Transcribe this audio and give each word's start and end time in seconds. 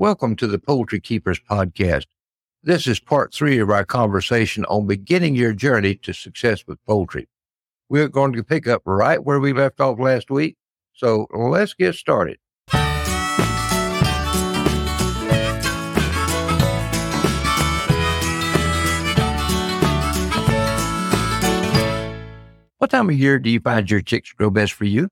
Welcome 0.00 0.36
to 0.36 0.46
the 0.46 0.60
Poultry 0.60 1.00
Keepers 1.00 1.40
Podcast. 1.40 2.06
This 2.62 2.86
is 2.86 3.00
part 3.00 3.34
three 3.34 3.58
of 3.58 3.68
our 3.68 3.84
conversation 3.84 4.64
on 4.66 4.86
beginning 4.86 5.34
your 5.34 5.52
journey 5.52 5.96
to 5.96 6.12
success 6.12 6.64
with 6.68 6.78
poultry. 6.86 7.28
We're 7.88 8.06
going 8.06 8.32
to 8.34 8.44
pick 8.44 8.68
up 8.68 8.82
right 8.84 9.18
where 9.20 9.40
we 9.40 9.52
left 9.52 9.80
off 9.80 9.98
last 9.98 10.30
week. 10.30 10.56
So 10.92 11.26
let's 11.34 11.74
get 11.74 11.96
started. 11.96 12.38
What 22.78 22.90
time 22.90 23.10
of 23.10 23.18
year 23.18 23.40
do 23.40 23.50
you 23.50 23.58
find 23.58 23.90
your 23.90 24.02
chicks 24.02 24.32
grow 24.32 24.50
best 24.50 24.74
for 24.74 24.84
you? 24.84 25.08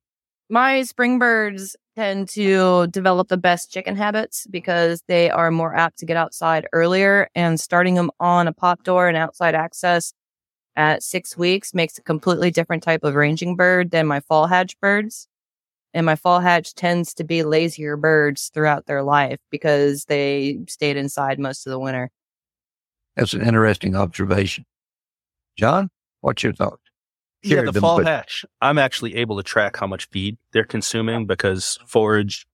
My 0.49 0.85
spring 0.85 1.19
birds 1.19 1.75
tend 1.97 2.29
to 2.29 2.87
develop 2.89 3.29
the 3.29 3.37
best 3.39 3.73
chicken 3.73 3.97
habits 3.97 4.47
because 4.51 5.03
they 5.09 5.31
are 5.31 5.51
more 5.51 5.75
apt 5.75 5.99
to 5.99 6.07
get 6.07 6.17
outside 6.17 6.67
earlier 6.73 7.29
and 7.35 7.59
starting 7.59 7.95
them 7.95 8.11
on 8.21 8.47
a 8.47 8.53
pop 8.53 8.83
door 8.83 9.09
and 9.09 9.17
outside 9.17 9.55
access 9.55 10.13
at 10.77 11.03
six 11.03 11.37
weeks 11.39 11.73
makes 11.73 11.97
a 11.97 12.03
completely 12.03 12.51
different 12.51 12.83
type 12.83 13.03
of 13.03 13.15
ranging 13.15 13.57
bird 13.57 13.91
than 13.91 14.07
my 14.07 14.21
fall 14.21 14.47
hatch 14.47 14.79
birds. 14.81 15.27
And 15.95 16.05
my 16.05 16.17
fall 16.17 16.41
hatch 16.41 16.75
tends 16.75 17.15
to 17.15 17.25
be 17.25 17.43
lazier 17.43 17.97
birds 17.97 18.51
throughout 18.53 18.85
their 18.85 19.03
life 19.03 19.39
because 19.51 20.05
they 20.05 20.59
stayed 20.69 20.99
inside 20.99 21.39
most 21.39 21.67
of 21.67 21.71
the 21.71 21.79
winter. 21.79 22.11
That's 23.17 23.33
an 23.33 23.41
interesting 23.41 23.97
observation. 23.97 24.67
John, 25.57 25.89
what's 26.21 26.43
your 26.43 26.53
thoughts? 26.53 26.86
Yeah, 27.47 27.63
the 27.63 27.81
fall 27.81 28.03
hatch. 28.03 28.45
I'm 28.61 28.79
actually 28.79 29.17
able 29.17 29.37
to 29.37 29.43
track 29.43 29.77
how 29.77 29.87
much 29.87 30.09
feed 30.09 30.39
they're 30.53 30.65
consuming 30.65 31.27
because 31.27 31.79
forage 31.87 32.47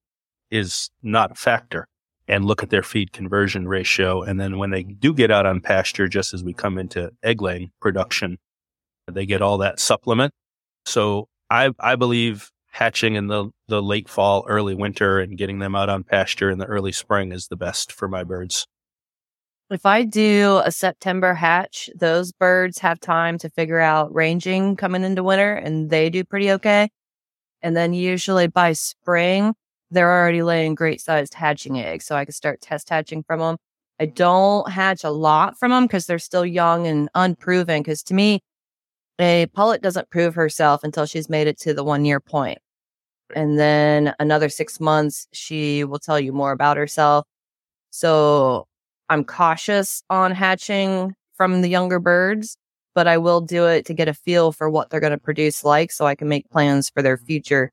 is 0.50 0.91
not 1.02 1.33
a 1.33 1.34
factor 1.34 1.88
and 2.28 2.45
look 2.45 2.62
at 2.62 2.70
their 2.70 2.83
feed 2.83 3.12
conversion 3.12 3.66
ratio. 3.66 4.23
And 4.23 4.41
then 4.41 4.59
when 4.59 4.70
they 4.70 4.83
do 4.83 5.14
get 5.14 5.30
out 5.30 5.47
on 5.47 5.60
pasture, 5.60 6.08
just 6.08 6.34
as 6.34 6.44
we 6.44 6.52
come 6.52 6.78
into 6.78 7.11
egg 7.22 7.42
laying 7.42 7.70
production, 7.80 8.39
they 9.11 9.27
get 9.27 9.42
all 9.42 9.58
that 9.58 9.80
supplement. 9.80 10.33
So 10.86 11.28
I, 11.50 11.70
I 11.80 11.97
believe 11.97 12.50
hatching 12.70 13.17
in 13.17 13.27
the, 13.27 13.50
the 13.69 13.83
late 13.83 14.08
fall, 14.08 14.45
early 14.48 14.74
winter 14.74 15.20
and 15.20 15.36
getting 15.36 15.58
them 15.58 15.74
out 15.74 15.89
on 15.89 16.05
pasture 16.05 16.50
in 16.50 16.58
the 16.58 16.67
early 16.67 16.92
spring 16.92 17.33
is 17.33 17.48
the 17.48 17.56
best 17.56 17.92
for 17.92 18.08
my 18.08 18.24
birds. 18.24 18.67
If 19.73 19.87
I 19.87 20.05
do 20.05 20.61
a 20.67 20.70
September 20.70 21.33
hatch, 21.33 21.89
those 21.95 22.31
birds 22.31 22.78
have 22.81 23.01
time 23.01 23.39
to 23.39 23.48
figure 23.48 23.81
out 23.81 24.14
ranging 24.14 24.77
coming 24.77 25.03
into 25.03 25.23
winter 25.23 25.55
and 25.55 25.89
they 25.89 26.11
do 26.11 26.25
pretty 26.25 26.53
okay. 26.53 26.91
And 27.62 27.75
then 27.75 27.95
usually 27.95 28.48
by 28.48 28.75
spring, 28.75 29.55
they're 29.91 30.11
already 30.11 30.42
laying 30.42 30.75
great 30.75 31.01
sized 31.01 31.33
hatching 31.33 31.81
eggs. 31.81 32.05
So 32.05 32.17
I 32.17 32.27
can 32.27 32.34
start 32.34 32.61
test 32.61 32.91
hatching 32.91 33.23
from 33.23 33.41
them. 33.41 33.56
I 33.98 34.06
don't 34.06 34.69
hatch 34.70 35.05
a 35.05 35.11
lot 35.11 35.59
from 35.59 35.70
them 35.70 35.86
because 35.86 36.05
they're 36.05 36.19
still 36.19 36.45
young 36.45 36.86
and 36.86 37.09
unproven. 37.14 37.81
Because 37.83 38.03
to 38.05 38.14
me, 38.14 38.41
a 39.19 39.47
pullet 39.55 39.81
doesn't 39.81 40.11
prove 40.11 40.34
herself 40.34 40.84
until 40.84 41.07
she's 41.07 41.31
made 41.31 41.47
it 41.47 41.59
to 41.61 41.73
the 41.73 41.84
one 41.84 42.05
year 42.05 42.20
point. 42.20 42.59
And 43.34 43.59
then 43.59 44.14
another 44.19 44.51
six 44.51 44.81
months, 44.81 45.29
she 45.33 45.84
will 45.84 45.98
tell 45.98 46.20
you 46.20 46.33
more 46.33 46.53
about 46.53 46.77
herself. 46.77 47.25
So 47.91 48.67
I'm 49.08 49.25
cautious 49.25 50.03
on 50.11 50.33
hatching 50.33 51.14
from 51.34 51.62
the 51.62 51.69
younger 51.69 51.98
birds, 51.98 52.56
but 52.95 53.06
I 53.06 53.19
will 53.19 53.41
do 53.41 53.67
it 53.67 53.86
to 53.86 53.95
get 53.95 54.08
a 54.08 54.14
feel 54.14 54.53
for 54.53 54.70
what 54.70 54.91
they're 54.91 55.00
going 55.00 55.12
to 55.12 55.19
produce 55.19 55.64
like 55.64 55.91
so 55.92 56.06
I 56.06 56.14
can 56.14 56.28
make 56.28 56.50
plans 56.50 56.91
for 56.91 57.03
their 57.03 57.17
mm-hmm. 57.17 57.27
future 57.27 57.73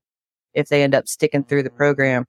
if 0.53 0.69
they 0.69 0.83
end 0.83 0.95
up 0.95 1.07
sticking 1.07 1.43
through 1.43 1.63
the 1.63 1.69
mm-hmm. 1.69 1.77
program. 1.77 2.25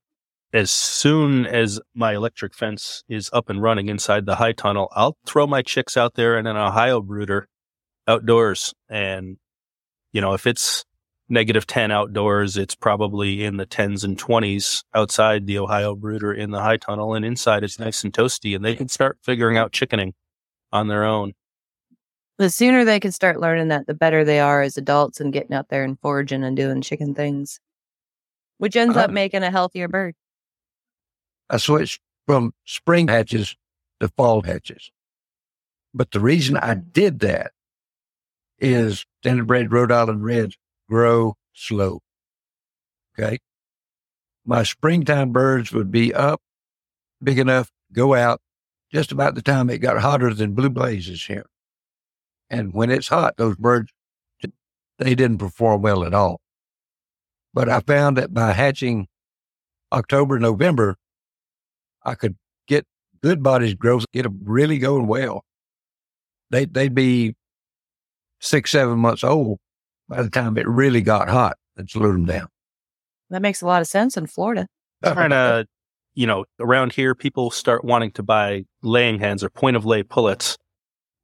As 0.53 0.71
soon 0.71 1.47
as 1.47 1.81
my 1.95 2.15
electric 2.15 2.55
fence 2.55 3.05
is 3.09 3.31
up 3.33 3.51
and 3.51 3.63
running 3.63 3.89
inside 3.89 4.27
the 4.27 4.35
high 4.37 4.53
tunnel, 4.53 4.89
I'll 4.93 5.17
throw 5.25 5.47
my 5.47 5.63
chicks 5.63 5.97
out 5.97 6.15
there 6.15 6.37
in 6.37 6.47
an 6.47 6.57
Ohio 6.57 7.01
brooder 7.01 7.47
outdoors. 8.09 8.75
And, 8.89 9.37
you 10.13 10.21
know, 10.21 10.35
if 10.35 10.49
it's 10.49 10.85
negative 11.31 11.67
10 11.67 11.91
outdoors. 11.91 12.57
It's 12.57 12.75
probably 12.75 13.45
in 13.45 13.57
the 13.57 13.67
10s 13.67 14.05
and 14.05 14.19
20s 14.19 14.85
outside 14.95 15.47
the 15.47 15.59
Ohio 15.59 15.95
brooder 15.95 16.33
in 16.33 16.51
the 16.51 16.61
high 16.61 16.77
tunnel 16.77 17.15
and 17.15 17.25
inside 17.25 17.65
it's 17.65 17.79
nice 17.79 18.05
and 18.05 18.13
toasty 18.13 18.55
and 18.55 18.65
they 18.65 18.77
can 18.77 18.89
start 18.89 19.19
figuring 19.23 19.57
out 19.57 19.73
chickening 19.73 20.15
on 20.73 20.89
their 20.89 21.05
own. 21.05 21.33
The 22.39 22.51
sooner 22.51 22.85
they 22.85 23.01
can 23.01 23.13
start 23.13 23.39
learning 23.39 23.69
that, 23.69 23.87
the 23.87 23.95
better 23.95 24.25
they 24.25 24.41
are 24.41 24.63
as 24.63 24.77
adults 24.77 25.21
and 25.21 25.33
getting 25.33 25.53
out 25.55 25.69
there 25.69 25.85
and 25.85 25.99
foraging 26.01 26.43
and 26.43 26.57
doing 26.57 26.81
chicken 26.81 27.15
things, 27.15 27.61
which 28.59 28.77
ends 28.77 28.97
uh, 28.97 29.01
up 29.01 29.11
making 29.11 29.43
a 29.43 29.51
healthier 29.51 29.89
bird. 29.89 30.15
I 31.49 31.59
switched 31.59 32.01
from 32.27 32.55
spring 32.65 33.09
hatches 33.09 33.57
to 34.01 34.09
fall 34.09 34.43
hatches. 34.43 34.91
But 35.93 36.13
the 36.13 36.21
reason 36.21 36.57
I 36.57 36.75
did 36.75 37.21
that 37.21 37.53
is 38.59 39.05
standardbred 39.25 39.73
Rhode 39.73 39.93
Island 39.93 40.25
Reds 40.25 40.57
grow 40.91 41.35
slow. 41.55 42.01
Okay. 43.19 43.39
My 44.45 44.65
springtime 44.65 45.33
birds 45.33 45.73
would 45.73 45.91
be 45.91 46.13
up 46.13 46.41
big 47.23 47.39
enough, 47.39 47.71
go 47.93 48.15
out 48.15 48.41
just 48.91 49.13
about 49.13 49.35
the 49.35 49.43
time 49.43 49.71
it 49.71 49.79
got 49.79 50.01
hotter 50.01 50.35
than 50.35 50.55
blue 50.55 50.71
blazes 50.71 51.25
here. 51.25 51.47
And 52.49 52.75
when 52.75 52.91
it's 52.91 53.09
hot, 53.09 53.37
those 53.37 53.57
birds, 53.57 53.93
they 54.99 55.15
didn't 55.15 55.39
perform 55.39 55.83
well 55.83 56.05
at 56.05 56.15
all. 56.15 56.41
But 57.55 57.69
I 57.69 57.81
found 57.81 58.17
that 58.17 58.35
by 58.35 58.53
hatching 58.53 59.07
October, 59.93 60.39
November, 60.39 60.97
I 62.05 62.15
could 62.15 62.37
get 62.67 62.87
good 63.23 63.43
bodies 63.43 63.75
growth, 63.75 64.05
get 64.13 64.23
them 64.23 64.41
really 64.43 64.79
going 64.79 65.07
well. 65.07 65.45
They, 66.51 66.65
they'd 66.65 66.95
be 66.95 67.37
six, 68.41 68.71
seven 68.71 68.99
months 68.99 69.23
old 69.23 69.59
by 70.11 70.23
the 70.23 70.29
time 70.29 70.59
it 70.59 70.69
really 70.69 71.01
got 71.01 71.29
hot 71.29 71.57
and 71.77 71.89
slowed 71.89 72.15
them 72.15 72.27
down. 72.27 72.49
That 73.31 73.41
makes 73.41 73.63
a 73.63 73.67
lot 73.67 73.81
of 73.81 73.87
sense 73.87 74.17
in 74.17 74.27
Florida. 74.27 74.67
Trying 75.05 75.31
to, 75.31 75.67
you 76.15 76.27
know, 76.27 76.45
around 76.59 76.93
here, 76.93 77.15
people 77.15 77.51
start 77.51 77.85
wanting 77.85 78.11
to 78.13 78.23
buy 78.23 78.65
laying 78.83 79.21
hens 79.21 79.43
or 79.43 79.49
point 79.49 79.77
of 79.77 79.87
lay 79.87 80.03
pullets, 80.03 80.59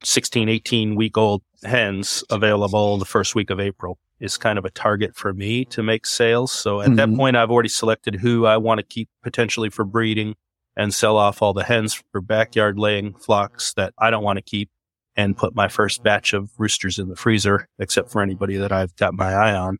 16, 0.03 0.47
18 0.49 0.95
week 0.95 1.17
old 1.17 1.43
hens 1.63 2.23
available 2.31 2.97
the 2.97 3.05
first 3.05 3.35
week 3.35 3.49
of 3.49 3.59
April 3.59 3.99
is 4.19 4.37
kind 4.37 4.57
of 4.57 4.65
a 4.65 4.71
target 4.71 5.15
for 5.15 5.33
me 5.33 5.65
to 5.65 5.83
make 5.83 6.05
sales. 6.05 6.51
So 6.51 6.81
at 6.81 6.87
mm-hmm. 6.87 6.95
that 6.95 7.15
point, 7.15 7.35
I've 7.35 7.51
already 7.51 7.69
selected 7.69 8.15
who 8.15 8.45
I 8.45 8.57
want 8.57 8.79
to 8.79 8.83
keep 8.83 9.09
potentially 9.21 9.69
for 9.69 9.83
breeding 9.83 10.35
and 10.75 10.93
sell 10.93 11.17
off 11.17 11.41
all 11.41 11.53
the 11.53 11.63
hens 11.63 12.01
for 12.11 12.21
backyard 12.21 12.79
laying 12.79 13.13
flocks 13.13 13.73
that 13.73 13.93
I 13.99 14.09
don't 14.09 14.23
want 14.23 14.37
to 14.37 14.43
keep 14.43 14.69
and 15.17 15.35
put 15.35 15.55
my 15.55 15.67
first 15.67 16.03
batch 16.03 16.31
of 16.33 16.51
roosters 16.59 16.99
in 16.99 17.09
the 17.09 17.15
freezer, 17.15 17.67
except 17.79 18.11
for 18.11 18.21
anybody 18.21 18.55
that 18.55 18.71
I've 18.71 18.95
got 18.95 19.15
my 19.15 19.33
eye 19.33 19.53
on. 19.53 19.79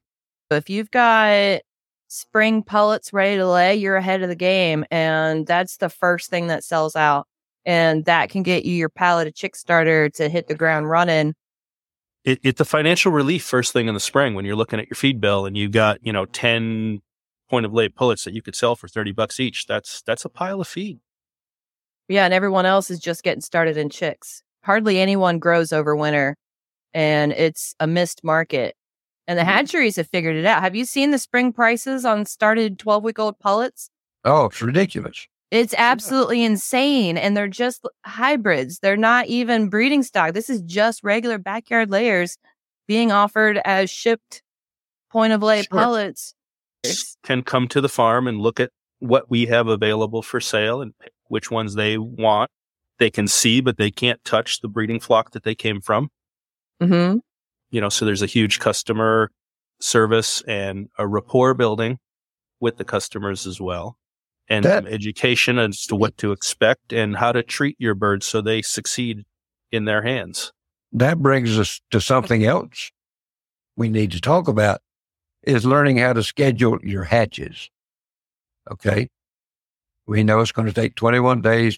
If 0.50 0.70
you've 0.70 0.90
got 0.90 1.62
spring 2.08 2.64
pullets 2.64 3.14
ready 3.14 3.38
to 3.38 3.48
lay, 3.48 3.76
you're 3.76 3.96
ahead 3.96 4.24
of 4.24 4.30
the 4.30 4.36
game. 4.36 4.84
And 4.90 5.46
that's 5.46 5.78
the 5.78 5.90
first 5.90 6.30
thing 6.30 6.48
that 6.48 6.64
sells 6.64 6.96
out. 6.96 7.28
And 7.66 8.06
that 8.06 8.30
can 8.30 8.44
get 8.44 8.66
you 8.66 8.74
your 8.74 8.90
pallet 8.90 9.28
of 9.28 9.36
chick 9.36 9.56
starter 9.56 10.10
to 10.12 10.30
hit 10.30 10.48
the 10.48 10.56
ground 10.56 10.90
running. 10.90 11.36
It, 12.24 12.40
it's 12.44 12.62
a 12.62 12.66
financial 12.66 13.12
relief 13.12 13.44
first 13.44 13.74
thing 13.74 13.88
in 13.88 13.94
the 13.94 14.00
spring 14.00 14.34
when 14.34 14.46
you're 14.46 14.56
looking 14.56 14.80
at 14.80 14.88
your 14.88 14.96
feed 14.96 15.22
bill 15.22 15.46
and 15.46 15.56
you've 15.56 15.72
got, 15.72 16.00
you 16.02 16.12
know, 16.12 16.26
10 16.26 17.02
point 17.50 17.66
of 17.66 17.74
lay 17.74 17.90
pullets 17.90 18.24
that 18.24 18.34
you 18.34 18.42
could 18.42 18.56
sell 18.56 18.76
for 18.76 18.88
30 18.88 19.12
bucks 19.12 19.40
each. 19.40 19.68
That's, 19.68 20.02
that's 20.02 20.26
a 20.26 20.30
pile 20.30 20.62
of 20.62 20.68
feed. 20.68 21.00
Yeah. 22.08 22.26
And 22.26 22.34
everyone 22.34 22.66
else 22.66 22.90
is 22.90 23.00
just 23.00 23.22
getting 23.22 23.42
started 23.42 23.78
in 23.78 23.90
chicks 23.90 24.44
hardly 24.68 25.00
anyone 25.00 25.40
grows 25.40 25.72
over 25.72 25.96
winter 25.96 26.36
and 26.94 27.32
it's 27.32 27.74
a 27.80 27.88
missed 27.88 28.22
market. 28.22 28.76
And 29.28 29.40
the 29.40 29.44
mm-hmm. 29.44 29.52
hatcheries 29.52 29.96
have 29.96 30.10
figured 30.10 30.36
it 30.36 30.46
out. 30.46 30.62
Have 30.62 30.76
you 30.76 30.84
seen 30.84 31.12
the 31.12 31.18
spring 31.18 31.54
prices 31.54 32.04
on 32.04 32.26
started 32.26 32.78
12 32.78 33.02
week 33.02 33.18
old 33.18 33.40
pullets? 33.40 33.90
Oh, 34.26 34.46
it's 34.46 34.62
ridiculous. 34.62 35.26
It's 35.52 35.74
absolutely 35.78 36.44
insane. 36.44 37.18
And 37.18 37.36
they're 37.36 37.48
just 37.48 37.88
hybrids. 38.06 38.80
They're 38.80 38.98
not 38.98 39.28
even 39.28 39.70
breeding 39.70 40.04
stock. 40.04 40.34
This 40.34 40.50
is 40.50 40.62
just 40.64 41.02
regular 41.02 41.38
backyard 41.38 41.90
layers 41.90 42.38
being 42.90 43.14
offered 43.14 43.62
as 43.64 43.90
shipped 43.90 44.44
point 45.10 45.32
of 45.32 45.42
lay 45.42 45.62
sure. 45.62 45.80
pullets. 45.80 46.34
Can 47.24 47.42
come 47.42 47.70
to 47.70 47.80
the 47.80 47.90
farm 47.90 48.28
and 48.28 48.42
look 48.42 48.60
at 48.60 48.72
what 49.00 49.30
we 49.30 49.46
have 49.46 49.68
available 49.68 50.22
for 50.22 50.42
sale 50.42 50.82
and 50.82 50.94
pick 51.00 51.14
which 51.30 51.50
ones 51.50 51.76
they 51.76 51.98
want 51.98 52.52
they 53.00 53.10
can 53.10 53.28
see, 53.28 53.62
but 53.62 53.78
they 53.78 53.92
can't 53.92 54.24
touch 54.24 54.62
the 54.62 54.68
breeding 54.68 55.00
flock 55.00 55.32
that 55.32 55.44
they 55.44 55.56
came 55.56 55.82
from. 55.82 56.10
Mm-hmm. 56.82 57.20
You 57.70 57.82
know, 57.82 57.90
so 57.90 58.06
there's 58.06 58.22
a 58.22 58.28
huge 58.28 58.60
customer 58.60 59.32
service 59.80 60.42
and 60.48 60.90
a 60.98 61.08
rapport 61.08 61.54
building 61.54 62.00
with 62.60 62.78
the 62.78 62.86
customers 62.86 63.46
as 63.46 63.62
well. 63.62 63.98
And 64.50 64.64
that, 64.64 64.88
education 64.88 65.60
as 65.60 65.86
to 65.88 65.96
what 65.96 66.18
to 66.20 66.32
expect 66.32 66.94
and 66.94 67.18
how 67.18 67.34
to 67.34 67.44
treat 67.44 67.76
your 67.80 67.96
birds 67.96 68.26
so 68.26 68.42
they 68.42 68.62
succeed 68.62 69.26
in 69.72 69.86
their 69.86 70.02
hands. 70.02 70.54
That 70.94 71.20
brings 71.20 71.60
us 71.60 71.82
to 71.92 72.00
something 72.00 72.46
else 72.46 72.92
we 73.76 73.90
need 73.90 74.12
to 74.12 74.22
talk 74.22 74.48
about 74.48 74.82
is 75.44 75.66
learning 75.66 75.98
how 75.98 76.14
to 76.14 76.24
schedule 76.24 76.80
your 76.82 77.04
hatches. 77.04 77.70
Okay. 78.72 79.10
We 80.06 80.24
know 80.24 80.40
it's 80.40 80.54
going 80.54 80.68
to 80.68 80.74
take 80.74 80.96
21 80.96 81.42
days 81.42 81.78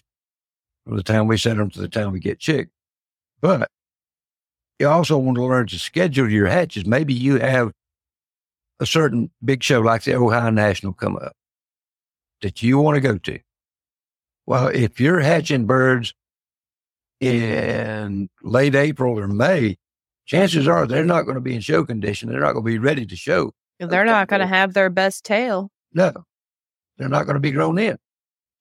from 0.84 0.96
the 0.96 1.02
time 1.02 1.26
we 1.26 1.36
set 1.36 1.56
them 1.56 1.70
to 1.70 1.80
the 1.80 1.88
time 1.88 2.12
we 2.12 2.20
get 2.20 2.38
chick. 2.38 2.68
But 3.40 3.68
you 4.78 4.88
also 4.88 5.18
want 5.18 5.36
to 5.36 5.44
learn 5.44 5.66
to 5.68 5.78
schedule 5.78 6.30
your 6.30 6.46
hatches. 6.46 6.86
Maybe 6.86 7.14
you 7.14 7.38
have 7.38 7.72
a 8.80 8.86
certain 8.86 9.30
big 9.44 9.62
show 9.62 9.80
like 9.80 10.04
the 10.04 10.14
Ohio 10.14 10.50
National 10.50 10.92
come 10.92 11.16
up 11.16 11.32
that 12.40 12.62
you 12.62 12.78
want 12.78 12.96
to 12.96 13.00
go 13.00 13.18
to. 13.18 13.38
Well, 14.46 14.68
if 14.68 14.98
you're 14.98 15.20
hatching 15.20 15.66
birds 15.66 16.14
in 17.20 18.30
late 18.42 18.74
April 18.74 19.18
or 19.18 19.28
May, 19.28 19.76
chances 20.24 20.66
are 20.66 20.86
they're 20.86 21.04
not 21.04 21.22
going 21.22 21.34
to 21.34 21.40
be 21.40 21.54
in 21.54 21.60
show 21.60 21.84
condition. 21.84 22.30
They're 22.30 22.40
not 22.40 22.52
going 22.52 22.64
to 22.64 22.70
be 22.70 22.78
ready 22.78 23.04
to 23.06 23.16
show. 23.16 23.52
They're 23.78 24.04
not 24.04 24.28
going 24.28 24.40
to 24.40 24.46
have 24.46 24.74
their 24.74 24.90
best 24.90 25.24
tail. 25.24 25.70
No, 25.92 26.12
they're 26.96 27.08
not 27.08 27.24
going 27.26 27.34
to 27.34 27.40
be 27.40 27.50
grown 27.50 27.78
in. 27.78 27.96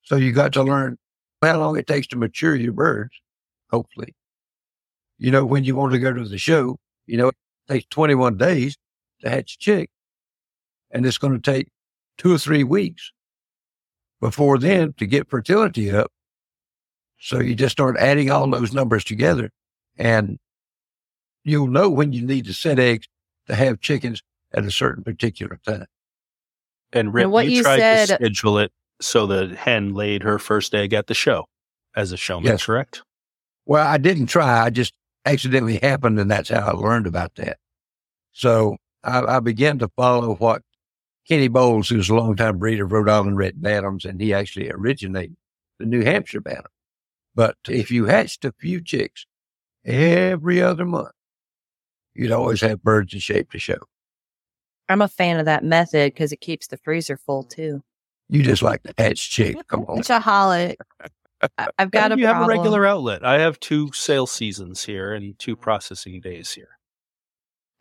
So 0.04 0.16
you 0.16 0.32
got 0.32 0.54
to 0.54 0.64
learn 0.64 0.98
how 1.42 1.60
long 1.60 1.78
it 1.78 1.88
takes 1.88 2.08
to 2.08 2.18
mature 2.18 2.56
your 2.56 2.74
birds, 2.74 3.14
hopefully. 3.72 4.16
You 5.18 5.32
know, 5.32 5.46
when 5.46 5.64
you 5.64 5.76
want 5.76 5.94
to 5.94 6.00
go 6.00 6.14
to 6.14 6.24
the 6.28 6.38
show, 6.38 6.78
you 7.06 7.18
know, 7.18 7.30
it 7.30 7.36
takes 7.68 7.86
21 7.90 8.38
days 8.38 8.78
to 9.22 9.30
hatch 9.30 9.56
a 9.56 9.58
chick. 9.58 9.90
And 10.92 11.06
it's 11.06 11.18
going 11.18 11.34
to 11.40 11.52
take 11.52 11.70
two 12.18 12.34
or 12.34 12.38
three 12.38 12.64
weeks 12.64 13.12
before 14.20 14.58
then 14.58 14.94
to 14.94 15.06
get 15.06 15.30
fertility 15.30 15.92
up. 15.92 16.12
So 17.20 17.40
you 17.40 17.54
just 17.56 17.74
start 17.74 17.98
adding 17.98 18.32
all 18.32 18.50
those 18.50 18.74
numbers 18.74 19.04
together 19.04 19.52
and 19.98 20.40
you'll 21.44 21.68
know 21.68 21.90
when 21.90 22.14
you 22.14 22.26
need 22.26 22.46
to 22.46 22.54
set 22.54 22.80
eggs 22.80 23.08
to 23.48 23.56
have 23.56 23.82
chickens 23.82 24.24
at 24.54 24.66
a 24.66 24.72
certain 24.72 25.04
particular 25.04 25.60
time. 25.66 25.86
And 26.94 27.14
Rip, 27.14 27.26
And 27.26 27.32
what 27.32 27.46
you, 27.48 27.58
you 27.58 27.64
tried 27.64 27.80
said- 27.80 28.08
to 28.08 28.16
schedule 28.16 28.58
it 28.60 28.72
so 29.02 29.26
the 29.26 29.56
hen 29.56 29.94
laid 29.94 30.24
her 30.24 30.40
first 30.40 30.74
egg 30.76 30.94
at 30.94 31.08
the 31.08 31.14
show 31.14 31.46
as 31.96 32.12
a 32.12 32.18
showman, 32.18 32.52
Yes. 32.52 32.66
correct? 32.66 33.02
Well, 33.66 33.86
I 33.86 33.98
didn't 33.98 34.28
try. 34.28 34.64
I 34.66 34.70
just 34.70 34.94
accidentally 35.26 35.78
happened, 35.78 36.20
and 36.20 36.30
that's 36.30 36.50
how 36.50 36.60
I 36.68 36.72
learned 36.72 37.08
about 37.08 37.36
that. 37.36 37.58
So 38.32 38.78
I, 39.04 39.22
I 39.22 39.40
began 39.40 39.80
to 39.80 39.90
follow 39.96 40.36
what 40.36 40.62
Kenny 41.28 41.48
Bowles, 41.48 41.90
who's 41.90 42.10
a 42.10 42.16
longtime 42.16 42.58
breeder 42.58 42.86
of 42.86 42.92
Rhode 42.92 43.10
Island 43.10 43.38
Red 43.38 43.56
Bantams, 43.62 44.06
and 44.06 44.20
he 44.20 44.34
actually 44.34 44.72
originated 44.72 45.36
the 45.78 45.86
New 45.86 46.04
Hampshire 46.04 46.42
Bantam. 46.42 46.72
But 47.36 47.58
if 47.68 47.92
you 47.92 48.06
hatched 48.06 48.44
a 48.46 48.52
few 48.54 48.82
chicks 48.82 49.26
every 49.86 50.62
other 50.62 50.86
month, 50.86 51.12
you'd 52.16 52.32
always 52.32 52.62
have 52.62 52.82
birds 52.84 53.14
in 53.14 53.20
shape 53.20 53.52
to 53.52 53.60
show. 53.60 53.78
I'm 54.90 55.02
a 55.04 55.08
fan 55.08 55.38
of 55.40 55.46
that 55.46 55.64
method 55.64 56.14
because 56.14 56.32
it 56.32 56.42
keeps 56.42 56.68
the 56.68 56.78
freezer 56.78 57.18
full 57.18 57.44
too. 57.44 57.84
You 58.30 58.44
just 58.44 58.62
like 58.62 58.84
to 58.84 58.94
hatch 58.98 59.30
chicks. 59.30 59.62
Come 59.68 59.86
on. 59.88 60.00
Shaholic. 60.00 60.76
I- 61.58 61.68
I've 61.78 61.92
got 61.92 62.12
a 62.12 62.14
And 62.14 62.20
you 62.22 62.28
have 62.28 62.44
a 62.44 62.46
regular 62.48 62.86
outlet. 62.86 63.26
I 63.26 63.40
have 63.40 63.60
two 63.60 63.92
sale 63.94 64.28
seasons 64.28 64.84
here 64.84 65.14
and 65.14 65.38
two 65.40 65.56
processing 65.56 66.20
days 66.22 66.52
here. 66.52 66.78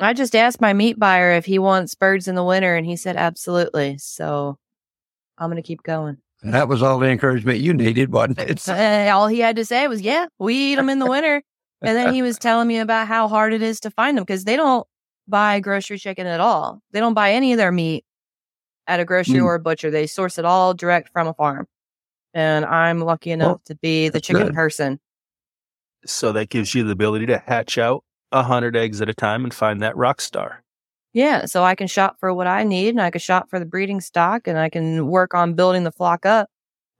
I 0.00 0.12
just 0.12 0.36
asked 0.36 0.60
my 0.60 0.72
meat 0.72 0.98
buyer 0.98 1.32
if 1.32 1.44
he 1.44 1.58
wants 1.58 1.94
birds 1.96 2.28
in 2.28 2.36
the 2.36 2.44
winter, 2.44 2.76
and 2.76 2.86
he 2.86 2.94
said 2.96 3.16
absolutely. 3.16 3.98
So 3.98 4.58
I'm 5.36 5.50
going 5.50 5.60
to 5.60 5.66
keep 5.66 5.82
going. 5.82 6.18
And 6.40 6.54
that 6.54 6.68
was 6.68 6.82
all 6.84 7.00
the 7.00 7.08
encouragement 7.08 7.58
you 7.58 7.74
needed, 7.74 8.12
wasn't 8.12 8.38
it? 8.38 8.68
Uh, 8.68 9.10
all 9.12 9.26
he 9.26 9.40
had 9.40 9.56
to 9.56 9.64
say 9.64 9.88
was, 9.88 10.00
"Yeah, 10.00 10.26
we 10.38 10.54
eat 10.72 10.76
them 10.76 10.88
in 10.88 11.00
the 11.00 11.06
winter." 11.06 11.42
And 11.82 11.96
then 11.96 12.14
he 12.14 12.22
was 12.22 12.38
telling 12.40 12.68
me 12.68 12.78
about 12.78 13.08
how 13.08 13.26
hard 13.26 13.52
it 13.52 13.60
is 13.62 13.80
to 13.80 13.90
find 13.90 14.16
them 14.16 14.22
because 14.24 14.44
they 14.44 14.54
don't 14.56 14.86
buy 15.26 15.58
grocery 15.58 15.98
chicken 15.98 16.28
at 16.28 16.38
all. 16.40 16.80
They 16.92 17.00
don't 17.00 17.14
buy 17.14 17.32
any 17.32 17.52
of 17.52 17.58
their 17.58 17.72
meat 17.72 18.04
at 18.88 18.98
a 19.00 19.04
grocery 19.04 19.38
Mm. 19.38 19.44
or 19.44 19.54
a 19.54 19.60
butcher. 19.60 19.90
They 19.90 20.06
source 20.08 20.38
it 20.38 20.44
all 20.44 20.74
direct 20.74 21.10
from 21.12 21.28
a 21.28 21.34
farm. 21.34 21.68
And 22.34 22.64
I'm 22.64 23.00
lucky 23.00 23.30
enough 23.30 23.46
Well, 23.46 23.62
to 23.66 23.74
be 23.76 24.08
the 24.08 24.20
chicken 24.20 24.46
good. 24.46 24.54
person. 24.54 24.98
So 26.06 26.32
that 26.32 26.48
gives 26.48 26.74
you 26.74 26.84
the 26.84 26.92
ability 26.92 27.26
to 27.26 27.38
hatch 27.38 27.78
out 27.78 28.02
a 28.32 28.42
hundred 28.42 28.76
eggs 28.76 29.00
at 29.00 29.08
a 29.08 29.14
time 29.14 29.44
and 29.44 29.52
find 29.52 29.82
that 29.82 29.96
rock 29.96 30.20
star. 30.20 30.62
Yeah, 31.12 31.46
so 31.46 31.64
I 31.64 31.74
can 31.74 31.86
shop 31.86 32.16
for 32.20 32.32
what 32.34 32.46
I 32.46 32.64
need 32.64 32.90
and 32.90 33.00
I 33.00 33.10
can 33.10 33.20
shop 33.20 33.48
for 33.48 33.58
the 33.58 33.64
breeding 33.64 34.00
stock 34.00 34.46
and 34.46 34.58
I 34.58 34.68
can 34.68 35.06
work 35.06 35.34
on 35.34 35.54
building 35.54 35.84
the 35.84 35.92
flock 35.92 36.26
up. 36.26 36.48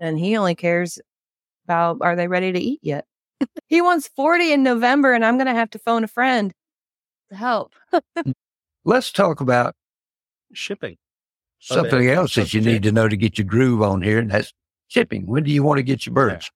And 0.00 0.18
he 0.18 0.36
only 0.36 0.54
cares 0.54 0.98
about 1.64 1.98
are 2.00 2.16
they 2.16 2.26
ready 2.28 2.50
to 2.52 2.58
eat 2.58 2.80
yet? 2.82 3.04
he 3.68 3.80
wants 3.80 4.08
40 4.16 4.52
in 4.52 4.62
November 4.62 5.12
and 5.12 5.24
I'm 5.24 5.36
going 5.36 5.46
to 5.46 5.54
have 5.54 5.70
to 5.70 5.78
phone 5.78 6.04
a 6.04 6.08
friend 6.08 6.52
to 7.30 7.36
help. 7.36 7.74
Let's 8.84 9.12
talk 9.12 9.40
about 9.40 9.74
Shipping. 10.54 10.96
Something 11.58 12.08
else 12.08 12.34
that 12.34 12.54
you 12.54 12.60
need 12.60 12.82
to 12.84 12.92
know 12.92 13.08
to 13.08 13.16
get 13.16 13.38
your 13.38 13.46
groove 13.46 13.82
on 13.82 14.02
here, 14.02 14.18
and 14.18 14.30
that's 14.30 14.52
shipping. 14.88 15.26
When 15.26 15.44
do 15.44 15.50
you 15.50 15.62
want 15.62 15.78
to 15.78 15.82
get 15.82 16.06
your 16.06 16.14
birds? 16.14 16.50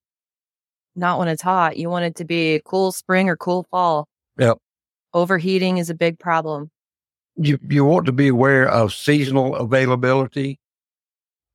Not 0.94 1.18
when 1.18 1.28
it's 1.28 1.42
hot. 1.42 1.76
You 1.76 1.88
want 1.88 2.04
it 2.04 2.16
to 2.16 2.24
be 2.24 2.60
cool 2.64 2.92
spring 2.92 3.28
or 3.28 3.36
cool 3.36 3.66
fall. 3.70 4.08
Yep. 4.38 4.58
Overheating 5.14 5.78
is 5.78 5.90
a 5.90 5.94
big 5.94 6.18
problem. 6.18 6.70
You 7.36 7.58
you 7.68 7.84
want 7.84 8.06
to 8.06 8.12
be 8.12 8.28
aware 8.28 8.68
of 8.68 8.92
seasonal 8.92 9.56
availability. 9.56 10.58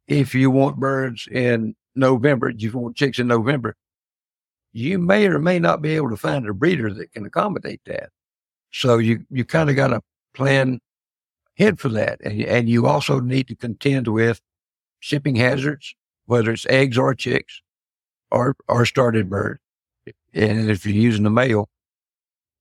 If 0.08 0.34
you 0.34 0.50
want 0.50 0.78
birds 0.78 1.28
in 1.28 1.76
November, 1.96 2.50
you 2.50 2.72
want 2.72 2.96
chicks 2.96 3.20
in 3.20 3.28
November, 3.28 3.76
you 4.74 5.00
may 5.00 5.28
or 5.28 5.40
may 5.40 5.60
not 5.60 5.82
be 5.82 5.96
able 5.96 6.10
to 6.10 6.18
find 6.18 6.48
a 6.48 6.54
breeder 6.54 6.94
that 6.94 7.12
can 7.12 7.26
accommodate 7.26 7.82
that. 7.86 8.10
So 8.72 8.98
you 8.98 9.24
you 9.30 9.46
kind 9.46 9.70
of 9.70 9.76
got 9.76 9.90
to 9.90 10.02
plan 10.34 10.80
ahead 11.60 11.80
for 11.80 11.90
that, 11.90 12.20
and 12.22 12.42
and 12.42 12.70
you 12.70 12.88
also 12.88 13.20
need 13.20 13.48
to 13.48 13.56
contend 13.56 14.08
with 14.08 14.42
shipping 15.00 15.36
hazards, 15.36 15.96
whether 16.26 16.52
it's 16.52 16.66
eggs 16.68 16.98
or 16.98 17.14
chicks, 17.16 17.62
or 18.32 18.56
or 18.68 18.86
started 18.86 19.30
birds. 19.30 19.62
And 20.34 20.70
if 20.70 20.86
you're 20.86 20.96
using 20.96 21.24
the 21.24 21.30
mail, 21.30 21.70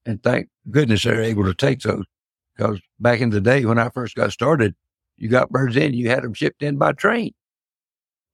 and 0.04 0.22
thank 0.22 0.48
goodness 0.70 1.04
they're 1.04 1.22
able 1.22 1.44
to 1.44 1.54
take 1.54 1.80
those, 1.80 2.04
because 2.56 2.80
back 2.98 3.20
in 3.20 3.30
the 3.30 3.40
day 3.40 3.64
when 3.64 3.78
I 3.78 3.90
first 3.90 4.14
got 4.16 4.32
started, 4.32 4.74
you 5.16 5.28
got 5.28 5.50
birds 5.50 5.76
in, 5.76 5.94
you 5.94 6.08
had 6.08 6.22
them 6.22 6.34
shipped 6.34 6.62
in 6.62 6.76
by 6.78 6.92
train. 6.92 7.32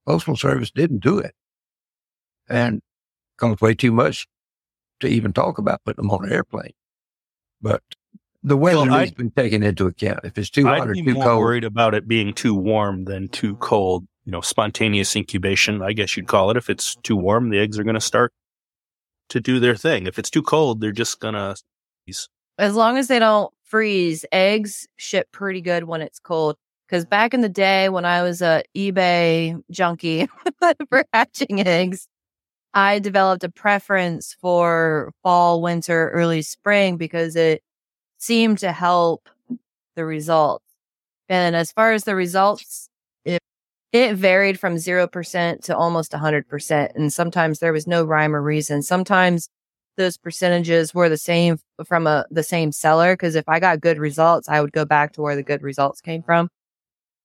Postal 0.07 0.37
Service 0.37 0.71
didn't 0.71 1.03
do 1.03 1.19
it, 1.19 1.35
and 2.49 2.83
cost 3.37 3.61
way 3.61 3.75
too 3.75 3.93
much 3.93 4.27
to 5.01 5.09
even 5.09 5.33
talk 5.33 5.59
about 5.59 5.83
putting 5.85 6.03
them 6.03 6.11
on 6.11 6.25
an 6.25 6.33
airplane. 6.33 6.73
But 7.61 7.83
the 8.43 8.57
weather 8.57 8.79
Well, 8.79 8.85
has 8.87 9.09
I'd- 9.09 9.15
been 9.15 9.31
taken 9.31 9.63
into 9.63 9.87
account. 9.87 10.21
If 10.25 10.37
it's 10.39 10.51
too 10.51 10.65
hot 10.67 10.81
I'd 10.83 10.89
or 10.91 10.93
be 10.95 11.03
too 11.03 11.15
more 11.15 11.25
cold, 11.25 11.41
worried 11.41 11.65
about 11.65 11.95
it 11.95 12.09
being 12.09 12.33
too 12.35 12.55
warm 12.55 13.05
than 13.05 13.29
too 13.29 13.57
cold. 13.57 14.07
You 14.25 14.33
know, 14.33 14.41
spontaneous 14.41 15.15
incubation, 15.17 15.83
I 15.83 15.93
guess 15.93 16.17
you'd 16.17 16.29
call 16.29 16.51
it. 16.51 16.57
If 16.57 16.71
it's 16.71 16.95
too 17.03 17.17
warm, 17.17 17.51
the 17.51 17.59
eggs 17.59 17.79
are 17.79 17.85
going 17.85 17.95
to 17.95 18.01
start 18.01 18.33
to 19.31 19.41
do 19.41 19.59
their 19.59 19.75
thing. 19.77 20.07
If 20.07 20.19
it's 20.19 20.31
too 20.31 20.43
cold, 20.43 20.81
they're 20.81 20.93
just 20.93 21.19
going 21.21 21.35
to. 21.35 21.57
Freeze. 22.05 22.29
As 22.59 22.75
long 22.75 22.99
as 22.99 23.09
they 23.09 23.19
don't 23.19 23.53
freeze, 23.65 24.25
eggs 24.33 24.87
ship 24.97 25.29
pretty 25.33 25.61
good 25.61 25.85
when 25.85 26.03
it's 26.03 26.19
cold. 26.21 26.57
Because 26.87 27.05
back 27.07 27.33
in 27.33 27.41
the 27.41 27.49
day 27.49 27.89
when 27.89 28.05
I 28.05 28.23
was 28.23 28.43
a 28.43 28.63
eBay 28.77 29.59
junkie 29.71 30.29
for 30.91 31.05
hatching 31.13 31.67
eggs, 31.67 32.07
I 32.75 32.99
developed 32.99 33.45
a 33.45 33.49
preference 33.51 34.37
for 34.41 35.13
fall, 35.23 35.63
winter, 35.63 36.11
early 36.11 36.43
spring 36.43 36.97
because 36.97 37.35
it 37.35 37.63
seemed 38.23 38.59
to 38.59 38.71
help 38.71 39.29
the 39.97 40.05
results. 40.05 40.65
And 41.29 41.57
as 41.57 41.73
far 41.73 41.93
as 41.93 42.05
the 42.05 42.15
results, 42.15 42.89
it, 43.25 43.41
it 43.93 44.15
varied 44.15 44.61
from 44.61 44.77
0% 44.77 45.63
to 45.65 45.77
almost 45.77 46.13
100%. 46.13 46.95
And 46.95 47.13
sometimes 47.13 47.59
there 47.59 47.73
was 47.73 47.87
no 47.89 48.05
rhyme 48.05 48.37
or 48.37 48.43
reason. 48.43 48.83
Sometimes 48.83 49.49
those 49.97 50.17
percentages 50.17 50.95
were 50.95 51.09
the 51.09 51.17
same 51.17 51.59
from 51.85 52.07
a 52.07 52.25
the 52.31 52.43
same 52.43 52.73
seller 52.73 53.15
because 53.15 53.35
if 53.35 53.49
I 53.49 53.61
got 53.61 53.81
good 53.81 53.99
results, 53.99 54.49
I 54.49 54.61
would 54.61 54.73
go 54.73 54.85
back 54.85 55.13
to 55.15 55.23
where 55.23 55.37
the 55.37 55.43
good 55.43 55.63
results 55.63 56.01
came 56.01 56.23
from, 56.23 56.49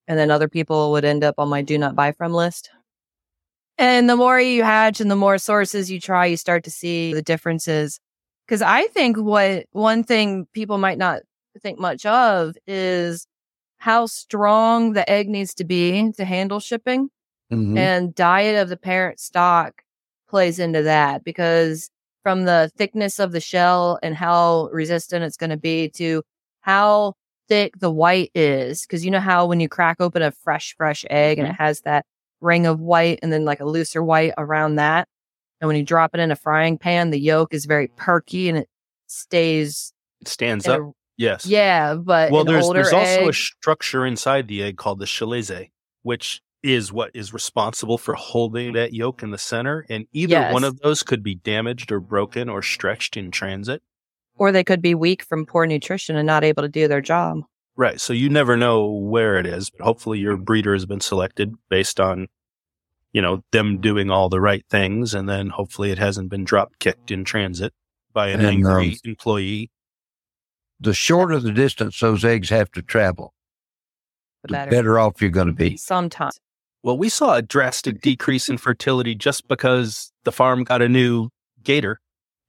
and 0.07 0.19
then 0.19 0.31
other 0.31 0.49
people 0.49 0.91
would 0.91 1.05
end 1.05 1.23
up 1.23 1.35
on 1.37 1.47
my 1.47 1.61
do 1.61 1.77
not 1.77 1.95
buy 1.95 2.11
from 2.11 2.33
list. 2.33 2.69
And 3.77 4.09
the 4.09 4.17
more 4.17 4.39
you 4.39 4.63
hatch 4.63 4.99
and 4.99 5.09
the 5.09 5.15
more 5.15 5.37
sources 5.37 5.89
you 5.91 5.99
try, 6.01 6.25
you 6.25 6.35
start 6.37 6.63
to 6.65 6.71
see 6.71 7.13
the 7.13 7.21
differences. 7.21 7.99
Because 8.47 8.61
I 8.61 8.87
think 8.87 9.17
what 9.17 9.65
one 9.71 10.03
thing 10.03 10.47
people 10.53 10.77
might 10.77 10.97
not 10.97 11.21
think 11.61 11.79
much 11.79 12.05
of 12.05 12.55
is 12.65 13.27
how 13.77 14.05
strong 14.05 14.93
the 14.93 15.09
egg 15.09 15.27
needs 15.27 15.53
to 15.55 15.63
be 15.63 16.11
to 16.13 16.25
handle 16.25 16.59
shipping 16.59 17.09
Mhm. 17.51 17.77
and 17.77 18.15
diet 18.15 18.55
of 18.61 18.69
the 18.69 18.77
parent 18.77 19.19
stock 19.19 19.81
plays 20.29 20.59
into 20.59 20.81
that 20.83 21.23
because 21.23 21.89
from 22.23 22.43
the 22.45 22.69
thickness 22.77 23.19
of 23.19 23.31
the 23.31 23.39
shell 23.39 23.97
and 24.03 24.15
how 24.15 24.67
resistant 24.71 25.23
it's 25.23 25.37
going 25.37 25.49
to 25.49 25.57
be 25.57 25.89
to 25.89 26.21
how 26.61 27.13
thick 27.47 27.79
the 27.79 27.89
white 27.91 28.29
is 28.35 28.81
because 28.81 29.05
you 29.05 29.11
know 29.11 29.19
how 29.21 29.45
when 29.45 29.59
you 29.61 29.69
crack 29.69 29.97
open 30.01 30.21
a 30.21 30.31
fresh 30.31 30.75
fresh 30.75 31.05
egg 31.09 31.39
and 31.39 31.47
it 31.47 31.55
has 31.55 31.81
that 31.81 32.05
ring 32.41 32.65
of 32.65 32.79
white 32.81 33.19
and 33.23 33.31
then 33.31 33.45
like 33.45 33.61
a 33.61 33.65
looser 33.65 34.03
white 34.03 34.33
around 34.37 34.75
that 34.75 35.07
and 35.61 35.67
when 35.67 35.77
you 35.77 35.83
drop 35.83 36.11
it 36.13 36.19
in 36.19 36.31
a 36.31 36.35
frying 36.35 36.77
pan 36.77 37.09
the 37.11 37.19
yolk 37.19 37.53
is 37.53 37.65
very 37.65 37.87
perky 37.97 38.49
and 38.49 38.57
it 38.59 38.69
stays 39.07 39.91
It 40.21 40.27
stands 40.27 40.67
up. 40.67 40.79
a- 40.81 40.91
Yes. 41.19 41.45
yeah 41.47 41.95
but 41.95 42.31
Well, 42.31 42.43
there's 42.45 42.69
there's 42.69 42.93
also 42.93 43.29
a 43.29 43.33
structure 43.33 44.05
inside 44.05 44.47
the 44.47 44.61
egg 44.61 44.77
called 44.77 44.99
the 44.99 45.05
chalazae, 45.05 45.71
which 46.03 46.41
is 46.61 46.91
what 46.93 47.09
is 47.15 47.33
responsible 47.33 47.97
for 47.97 48.13
holding 48.13 48.73
that 48.73 48.93
yolk 48.93 49.23
in 49.23 49.31
the 49.31 49.37
center. 49.39 49.83
And 49.89 50.05
either 50.13 50.49
one 50.51 50.63
of 50.63 50.79
those 50.81 51.01
could 51.01 51.23
be 51.23 51.33
damaged 51.33 51.91
or 51.91 51.99
broken 51.99 52.49
or 52.49 52.61
stretched 52.61 53.17
in 53.17 53.31
transit. 53.31 53.81
Or 54.35 54.51
they 54.51 54.63
could 54.63 54.81
be 54.81 54.93
weak 54.93 55.23
from 55.23 55.45
poor 55.47 55.65
nutrition 55.65 56.15
and 56.15 56.27
not 56.27 56.43
able 56.43 56.61
to 56.61 56.69
do 56.69 56.87
their 56.87 57.01
job. 57.01 57.39
Right. 57.75 57.99
So 57.99 58.13
you 58.13 58.29
never 58.29 58.55
know 58.57 58.85
where 58.87 59.37
it 59.39 59.47
is, 59.47 59.71
but 59.71 59.83
hopefully 59.83 60.19
your 60.19 60.37
breeder 60.37 60.73
has 60.73 60.85
been 60.85 60.99
selected 60.99 61.55
based 61.69 61.99
on, 61.99 62.27
you 63.13 63.21
know, 63.21 63.43
them 63.51 63.79
doing 63.79 64.09
all 64.09 64.29
the 64.29 64.41
right 64.41 64.65
things. 64.69 65.13
And 65.13 65.27
then 65.27 65.49
hopefully 65.49 65.91
it 65.91 65.97
hasn't 65.97 66.29
been 66.29 66.43
drop 66.43 66.73
kicked 66.79 67.11
in 67.11 67.23
transit 67.23 67.73
by 68.13 68.29
an 68.29 68.39
And, 68.39 68.49
angry 68.49 68.91
um, 68.91 68.95
employee. 69.05 69.71
The 70.79 70.93
shorter 70.93 71.39
the 71.39 71.51
distance 71.51 71.99
those 71.99 72.23
eggs 72.23 72.49
have 72.49 72.71
to 72.71 72.81
travel, 72.81 73.33
The 74.43 74.47
the 74.49 74.53
better. 74.53 74.71
better 74.71 74.99
off 74.99 75.21
you're 75.21 75.31
going 75.31 75.47
to 75.47 75.53
be. 75.53 75.77
Sometimes. 75.77 76.39
Well, 76.83 76.97
we 76.97 77.09
saw 77.09 77.35
a 77.35 77.41
drastic 77.41 78.01
decrease 78.01 78.47
in 78.47 78.57
fertility 78.57 79.15
just 79.15 79.47
because 79.47 80.11
the 80.23 80.31
farm 80.31 80.63
got 80.63 80.81
a 80.81 80.87
new 80.87 81.29
gator 81.63 81.99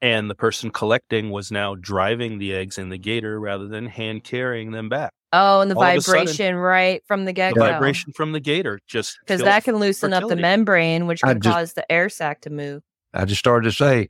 and 0.00 0.30
the 0.30 0.34
person 0.34 0.70
collecting 0.70 1.30
was 1.30 1.50
now 1.50 1.74
driving 1.74 2.38
the 2.38 2.54
eggs 2.54 2.78
in 2.78 2.88
the 2.88 2.98
gator 2.98 3.40
rather 3.40 3.66
than 3.66 3.86
hand 3.86 4.24
carrying 4.24 4.70
them 4.70 4.88
back. 4.88 5.12
Oh, 5.32 5.60
and 5.60 5.70
the 5.70 5.74
All 5.76 5.82
of 5.82 5.96
a 5.96 6.00
sudden- 6.00 6.20
vibration 6.26 6.56
right 6.56 7.02
from 7.06 7.24
the 7.26 7.32
get 7.34 7.52
The 7.54 7.60
go. 7.60 7.66
vibration 7.72 8.12
from 8.14 8.32
the 8.32 8.40
gator 8.40 8.80
just 8.86 9.18
Because 9.20 9.42
that 9.42 9.64
can 9.64 9.76
loosen 9.76 10.12
up 10.14 10.26
the 10.28 10.36
membrane, 10.36 11.06
which 11.06 11.22
I 11.22 11.34
can 11.34 11.42
just- 11.42 11.54
cause 11.54 11.72
the 11.74 11.90
air 11.92 12.08
sac 12.08 12.40
to 12.42 12.50
move. 12.50 12.82
I 13.12 13.24
just 13.26 13.38
started 13.38 13.68
to 13.68 13.72
say 13.76 14.08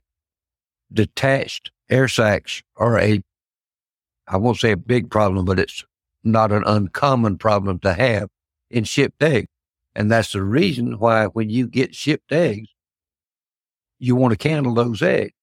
detached 0.91 1.71
air 1.89 2.07
sacs 2.07 2.63
are 2.77 2.97
a, 2.99 3.21
I 4.27 4.37
won't 4.37 4.57
say 4.57 4.71
a 4.71 4.77
big 4.77 5.09
problem, 5.11 5.45
but 5.45 5.59
it's 5.59 5.83
not 6.23 6.51
an 6.51 6.63
uncommon 6.65 7.37
problem 7.37 7.79
to 7.79 7.93
have 7.93 8.29
in 8.69 8.83
shipped 8.85 9.21
eggs. 9.21 9.47
And 9.95 10.09
that's 10.11 10.31
the 10.31 10.43
reason 10.43 10.99
why 10.99 11.25
when 11.25 11.49
you 11.49 11.67
get 11.67 11.95
shipped 11.95 12.31
eggs, 12.31 12.69
you 13.97 14.15
want 14.15 14.31
to 14.31 14.37
candle 14.37 14.73
those 14.73 15.01
eggs. 15.01 15.33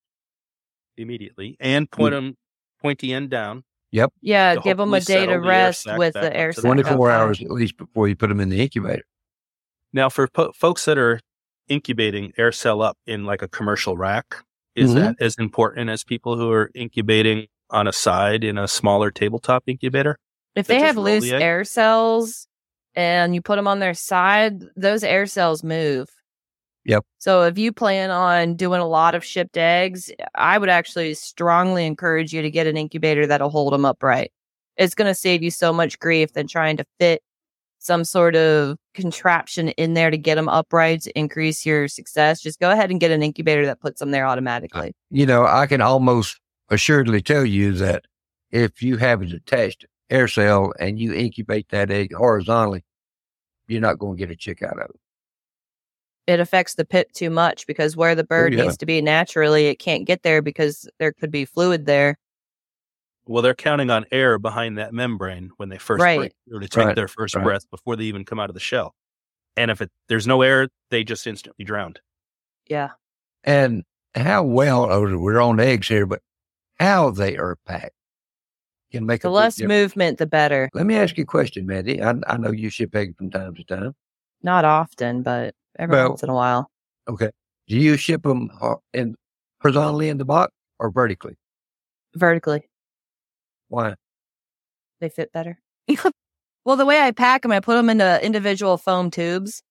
immediately 0.98 1.58
and 1.60 1.90
point 1.90 2.12
them 2.14 2.34
pointy 2.80 3.12
end 3.12 3.28
down. 3.28 3.62
Yeah, 3.92 4.54
To 4.54 4.60
give 4.60 4.76
them 4.78 4.92
a 4.94 5.00
day 5.00 5.14
to 5.14 5.20
settle 5.22 5.34
the 5.42 5.48
rest 5.48 5.86
with 5.96 6.14
the 6.14 6.36
air 6.36 6.52
to 6.52 6.56
the 6.56 6.62
sac. 6.62 6.68
24 6.68 7.10
hours 7.10 7.40
at 7.40 7.50
least 7.50 7.76
before 7.76 8.08
you 8.08 8.16
put 8.16 8.28
them 8.28 8.40
in 8.40 8.48
the 8.48 8.60
incubator. 8.60 9.04
Now, 9.92 10.08
for 10.08 10.26
po- 10.28 10.52
folks 10.52 10.84
that 10.86 10.98
are 10.98 11.20
incubating 11.68 12.32
air 12.36 12.52
cell 12.52 12.82
up 12.82 12.96
in 13.06 13.24
like 13.24 13.42
a 13.42 13.48
commercial 13.48 13.96
rack, 13.96 14.36
is 14.74 14.90
Mhm. 14.90 14.94
that 14.94 15.16
as 15.20 15.36
important 15.38 15.88
as 15.88 16.04
people 16.04 16.36
who 16.36 16.50
are 16.52 16.70
incubating 16.74 17.46
on 17.70 17.86
a 17.88 17.92
side 17.92 18.44
in 18.44 18.58
a 18.58 18.68
smaller 18.68 19.10
tabletop 19.10 19.64
incubator? 19.66 20.18
If 20.54 20.66
They 20.66 20.78
they 20.78 20.80
have 20.86 20.96
roll 20.96 21.04
the 21.06 21.10
loose 21.20 21.30
air 21.32 21.64
cells 21.64 22.46
and 22.94 23.34
you 23.34 23.40
put 23.42 23.56
them 23.56 23.66
on 23.66 23.78
their 23.78 23.94
side, 23.94 24.62
those 24.76 25.02
air 25.02 25.26
cells 25.26 25.64
move. 25.64 26.08
Yep. 26.86 27.04
So 27.18 27.42
if 27.42 27.58
you 27.58 27.72
plan 27.72 28.10
on 28.10 28.54
doing 28.54 28.80
a 28.80 28.86
lot 28.86 29.14
of 29.14 29.24
shipped 29.24 29.56
eggs, 29.56 30.10
I 30.36 30.56
would 30.56 30.68
actually 30.68 31.14
strongly 31.14 31.84
encourage 31.84 32.32
you 32.32 32.42
to 32.42 32.50
get 32.50 32.68
an 32.68 32.76
incubator 32.76 33.26
that'll 33.26 33.50
hold 33.50 33.72
them 33.72 33.84
upright. 33.84 34.32
It's 34.76 34.94
going 34.94 35.10
to 35.10 35.14
save 35.14 35.42
you 35.42 35.50
so 35.50 35.72
much 35.72 35.98
grief 35.98 36.32
than 36.32 36.46
trying 36.46 36.76
to 36.76 36.84
fit 37.00 37.22
some 37.78 38.04
sort 38.04 38.36
of 38.36 38.76
contraption 38.94 39.68
in 39.70 39.94
there 39.94 40.10
to 40.10 40.18
get 40.18 40.36
them 40.36 40.48
upright 40.48 41.02
to 41.02 41.18
increase 41.18 41.66
your 41.66 41.88
success. 41.88 42.40
Just 42.40 42.60
go 42.60 42.70
ahead 42.70 42.90
and 42.90 43.00
get 43.00 43.10
an 43.10 43.22
incubator 43.22 43.66
that 43.66 43.80
puts 43.80 44.00
them 44.00 44.12
there 44.12 44.26
automatically. 44.26 44.92
You 45.10 45.26
know, 45.26 45.44
I 45.44 45.66
can 45.66 45.80
almost 45.80 46.40
assuredly 46.70 47.20
tell 47.20 47.44
you 47.44 47.72
that 47.72 48.04
if 48.50 48.82
you 48.82 48.96
have 48.96 49.22
a 49.22 49.26
detached 49.26 49.86
air 50.08 50.28
cell 50.28 50.72
and 50.78 51.00
you 51.00 51.12
incubate 51.12 51.68
that 51.70 51.90
egg 51.90 52.14
horizontally, 52.14 52.84
you're 53.66 53.80
not 53.80 53.98
going 53.98 54.16
to 54.16 54.18
get 54.18 54.30
a 54.30 54.36
chick 54.36 54.62
out 54.62 54.78
of 54.78 54.90
it. 54.90 55.00
It 56.26 56.40
affects 56.40 56.74
the 56.74 56.84
pit 56.84 57.12
too 57.14 57.30
much 57.30 57.66
because 57.66 57.96
where 57.96 58.14
the 58.14 58.22
oh, 58.22 58.26
bird 58.26 58.54
yeah. 58.54 58.62
needs 58.62 58.76
to 58.78 58.86
be 58.86 59.00
naturally, 59.00 59.66
it 59.66 59.76
can't 59.78 60.04
get 60.06 60.22
there 60.22 60.42
because 60.42 60.88
there 60.98 61.12
could 61.12 61.30
be 61.30 61.44
fluid 61.44 61.86
there. 61.86 62.18
Well, 63.26 63.42
they're 63.42 63.54
counting 63.54 63.90
on 63.90 64.06
air 64.12 64.38
behind 64.38 64.78
that 64.78 64.92
membrane 64.92 65.50
when 65.56 65.68
they 65.68 65.78
first 65.78 66.02
Right. 66.02 66.18
break 66.18 66.32
through 66.48 66.60
to 66.60 66.68
take 66.68 66.86
Right, 66.86 66.96
their 66.96 67.08
first 67.08 67.34
right. 67.34 67.42
breath 67.44 67.68
before 67.70 67.96
they 67.96 68.04
even 68.04 68.24
come 68.24 68.38
out 68.38 68.50
of 68.50 68.54
the 68.54 68.60
shell. 68.60 68.94
And 69.56 69.70
if 69.70 69.80
it, 69.80 69.90
there's 70.08 70.26
no 70.26 70.42
air, 70.42 70.68
they 70.90 71.02
just 71.02 71.26
instantly 71.26 71.64
drowned. 71.64 72.00
Yeah. 72.68 72.90
And 73.42 73.84
how 74.14 74.42
well, 74.44 74.90
oh, 74.90 75.18
we're 75.18 75.40
on 75.40 75.58
eggs 75.60 75.88
here, 75.88 76.06
but 76.06 76.22
how 76.78 77.10
they 77.10 77.36
are 77.36 77.56
packed 77.66 77.94
can 78.92 79.06
make 79.06 79.22
The 79.22 79.28
a 79.28 79.30
less 79.30 79.56
difference. 79.56 79.70
movement, 79.70 80.18
the 80.18 80.26
better. 80.26 80.68
Let 80.74 80.86
me 80.86 80.96
ask 80.96 81.16
you 81.16 81.22
a 81.22 81.26
question, 81.26 81.66
Mandy. 81.66 82.02
I, 82.02 82.14
I 82.26 82.36
know 82.36 82.50
you 82.52 82.70
ship 82.70 82.94
eggs 82.94 83.14
from 83.16 83.30
time 83.30 83.54
to 83.54 83.64
time. 83.64 83.94
Not 84.42 84.64
often, 84.64 85.22
but 85.22 85.54
every 85.78 85.96
Well- 85.96 86.10
once 86.10 86.22
in 86.22 86.28
a 86.30 86.34
while. 86.34 86.70
Okay. 87.08 87.30
Do 87.68 87.76
you 87.76 87.96
ship 87.96 88.22
them 88.22 88.50
in 88.92 89.16
horizontally 89.60 90.08
in 90.08 90.18
the 90.18 90.24
box 90.24 90.52
or 90.78 90.90
vertically? 90.90 91.36
Vertically, 92.14 92.68
Why? 93.68 93.94
they 95.00 95.08
fit 95.08 95.32
better. 95.32 95.58
well, 96.64 96.76
the 96.76 96.86
way 96.86 97.00
I 97.00 97.10
pack 97.10 97.42
them, 97.42 97.52
I 97.52 97.60
put 97.60 97.74
them 97.74 97.90
into 97.90 98.24
individual 98.24 98.78
foam 98.78 99.10
tubes. 99.10 99.62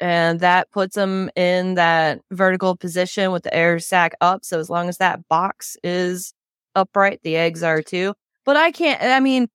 And 0.00 0.38
that 0.40 0.70
puts 0.70 0.94
them 0.94 1.28
in 1.34 1.74
that 1.74 2.20
vertical 2.30 2.76
position 2.76 3.32
with 3.32 3.42
the 3.42 3.52
air 3.52 3.80
sac 3.80 4.14
up. 4.20 4.44
So 4.44 4.60
as 4.60 4.70
long 4.70 4.88
as 4.88 4.98
that 4.98 5.26
box 5.28 5.76
is 5.82 6.32
upright, 6.76 7.20
the 7.24 7.34
eggs 7.34 7.64
are 7.64 7.82
too. 7.82 8.14
But 8.44 8.56
I 8.56 8.70
can't, 8.70 9.02
I 9.02 9.18
mean, 9.18 9.48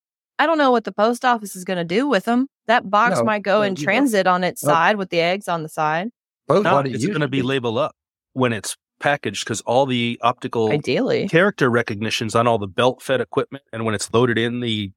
I 0.43 0.45
don't 0.45 0.57
know 0.57 0.71
what 0.71 0.83
the 0.83 0.91
post 0.91 1.23
office 1.23 1.55
is 1.55 1.63
going 1.63 1.77
to 1.77 1.85
do 1.85 2.05
with 2.05 2.25
them. 2.25 2.47
That 2.67 2.89
box 2.89 3.19
No, 3.19 3.23
might 3.23 3.43
go 3.43 3.59
no, 3.59 3.61
in 3.61 3.71
you 3.71 3.75
don't. 3.77 3.83
transit 3.85 4.27
on 4.27 4.43
its 4.43 4.61
No. 4.61 4.71
side 4.73 4.97
with 4.97 5.09
the 5.09 5.21
eggs 5.21 5.47
on 5.47 5.63
the 5.63 5.69
side. 5.69 6.09
Both 6.49 6.65
No, 6.65 6.79
it's 6.79 7.05
going 7.05 7.21
to 7.21 7.29
be 7.29 7.41
labeled 7.41 7.77
up 7.77 7.95
when 8.33 8.51
it's 8.51 8.75
packaged 8.99 9.45
because 9.45 9.61
all 9.61 9.85
the 9.85 10.19
optical 10.21 10.69
Ideally. 10.69 11.29
character 11.29 11.69
recognitions 11.69 12.35
on 12.35 12.45
all 12.45 12.57
the 12.57 12.67
belt 12.67 13.01
fed 13.01 13.21
equipment 13.21 13.63
and 13.71 13.85
when 13.85 13.95
it's 13.95 14.13
loaded 14.13 14.37
in 14.37 14.59
the 14.59 14.91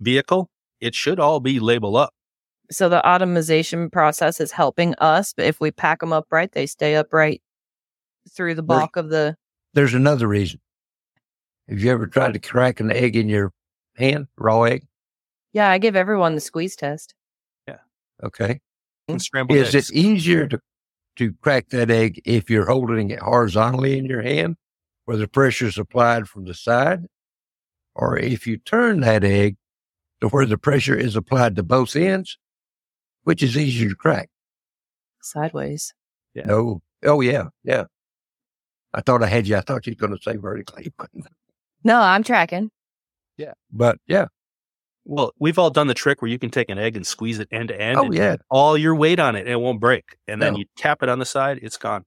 vehicle, 0.00 0.48
it 0.80 0.94
should 0.94 1.20
all 1.20 1.40
be 1.40 1.60
labeled 1.60 1.96
up. 1.96 2.14
So 2.70 2.88
the 2.88 3.06
automation 3.06 3.90
process 3.90 4.40
is 4.40 4.52
helping 4.52 4.94
us, 4.94 5.34
but 5.34 5.44
if 5.44 5.60
we 5.60 5.70
pack 5.70 6.00
them 6.00 6.14
upright, 6.14 6.52
they 6.52 6.64
stay 6.64 6.96
upright 6.96 7.42
through 8.34 8.54
the 8.54 8.62
There's- 8.62 8.80
bulk 8.80 8.96
of 8.96 9.10
the. 9.10 9.36
There's 9.74 9.92
another 9.92 10.26
reason. 10.26 10.60
Have 11.68 11.80
you 11.80 11.90
ever 11.92 12.06
tried 12.06 12.32
to 12.32 12.38
crack 12.38 12.80
an 12.80 12.90
egg 12.90 13.14
in 13.14 13.28
your 13.28 13.52
hand, 13.98 14.28
raw 14.36 14.62
egg? 14.62 14.86
Yeah, 15.52 15.70
I 15.70 15.78
give 15.78 15.96
everyone 15.96 16.34
the 16.34 16.40
squeeze 16.40 16.76
test. 16.76 17.14
Yeah. 17.66 17.78
Okay. 18.22 18.60
Hmm? 19.06 19.12
And 19.14 19.22
scrambled 19.22 19.58
Is 19.58 19.74
eggs. 19.74 19.90
it 19.90 19.94
easier 19.96 20.46
to, 20.48 20.60
to 21.16 21.32
crack 21.42 21.68
that 21.70 21.90
egg 21.90 22.20
if 22.24 22.48
you're 22.50 22.66
holding 22.66 23.10
it 23.10 23.18
horizontally 23.20 23.98
in 23.98 24.04
your 24.06 24.22
hand 24.22 24.56
where 25.06 25.16
the 25.16 25.28
pressure 25.28 25.66
is 25.66 25.78
applied 25.78 26.28
from 26.28 26.44
the 26.44 26.54
side? 26.54 27.04
Or 27.94 28.16
if 28.18 28.46
you 28.46 28.58
turn 28.58 29.00
that 29.00 29.24
egg 29.24 29.56
to 30.20 30.28
where 30.28 30.46
the 30.46 30.58
pressure 30.58 30.94
is 30.96 31.16
applied 31.16 31.56
to 31.56 31.62
both 31.62 31.96
ends, 31.96 32.38
which 33.24 33.42
is 33.42 33.56
easier 33.56 33.88
to 33.88 33.94
crack? 33.96 34.28
Sideways. 35.22 35.94
Yeah. 36.34 36.44
No. 36.46 36.82
Oh, 37.04 37.20
yeah. 37.20 37.44
Yeah. 37.64 37.84
I 38.94 39.00
thought 39.00 39.22
I 39.22 39.26
had 39.26 39.46
you. 39.48 39.56
I 39.56 39.60
thought 39.62 39.86
you 39.86 39.94
were 39.98 40.06
going 40.06 40.16
to 40.18 40.22
say 40.22 40.36
vertically. 40.36 40.92
But, 40.96 41.10
No, 41.84 42.00
I'm 42.00 42.22
tracking. 42.22 42.70
Yeah. 43.38 43.52
But 43.72 43.98
yeah. 44.06 44.26
Well, 45.04 45.32
we've 45.38 45.58
all 45.58 45.70
done 45.70 45.86
the 45.86 45.94
trick 45.94 46.20
where 46.20 46.30
you 46.30 46.38
can 46.38 46.50
take 46.50 46.68
an 46.68 46.76
egg 46.78 46.94
and 46.94 47.06
squeeze 47.06 47.38
it 47.38 47.48
end 47.50 47.68
to 47.68 47.80
end. 47.80 47.98
Oh, 47.98 48.04
and 48.04 48.14
yeah. 48.14 48.36
all 48.50 48.76
your 48.76 48.94
weight 48.94 49.18
on 49.18 49.36
it 49.36 49.40
and 49.40 49.48
it 49.48 49.56
won't 49.60 49.80
break. 49.80 50.18
And 50.26 50.42
then 50.42 50.52
No. 50.52 50.58
you 50.58 50.66
tap 50.76 51.02
it 51.02 51.08
on 51.08 51.18
the 51.18 51.24
side, 51.24 51.60
it's 51.62 51.78
gone. 51.78 52.04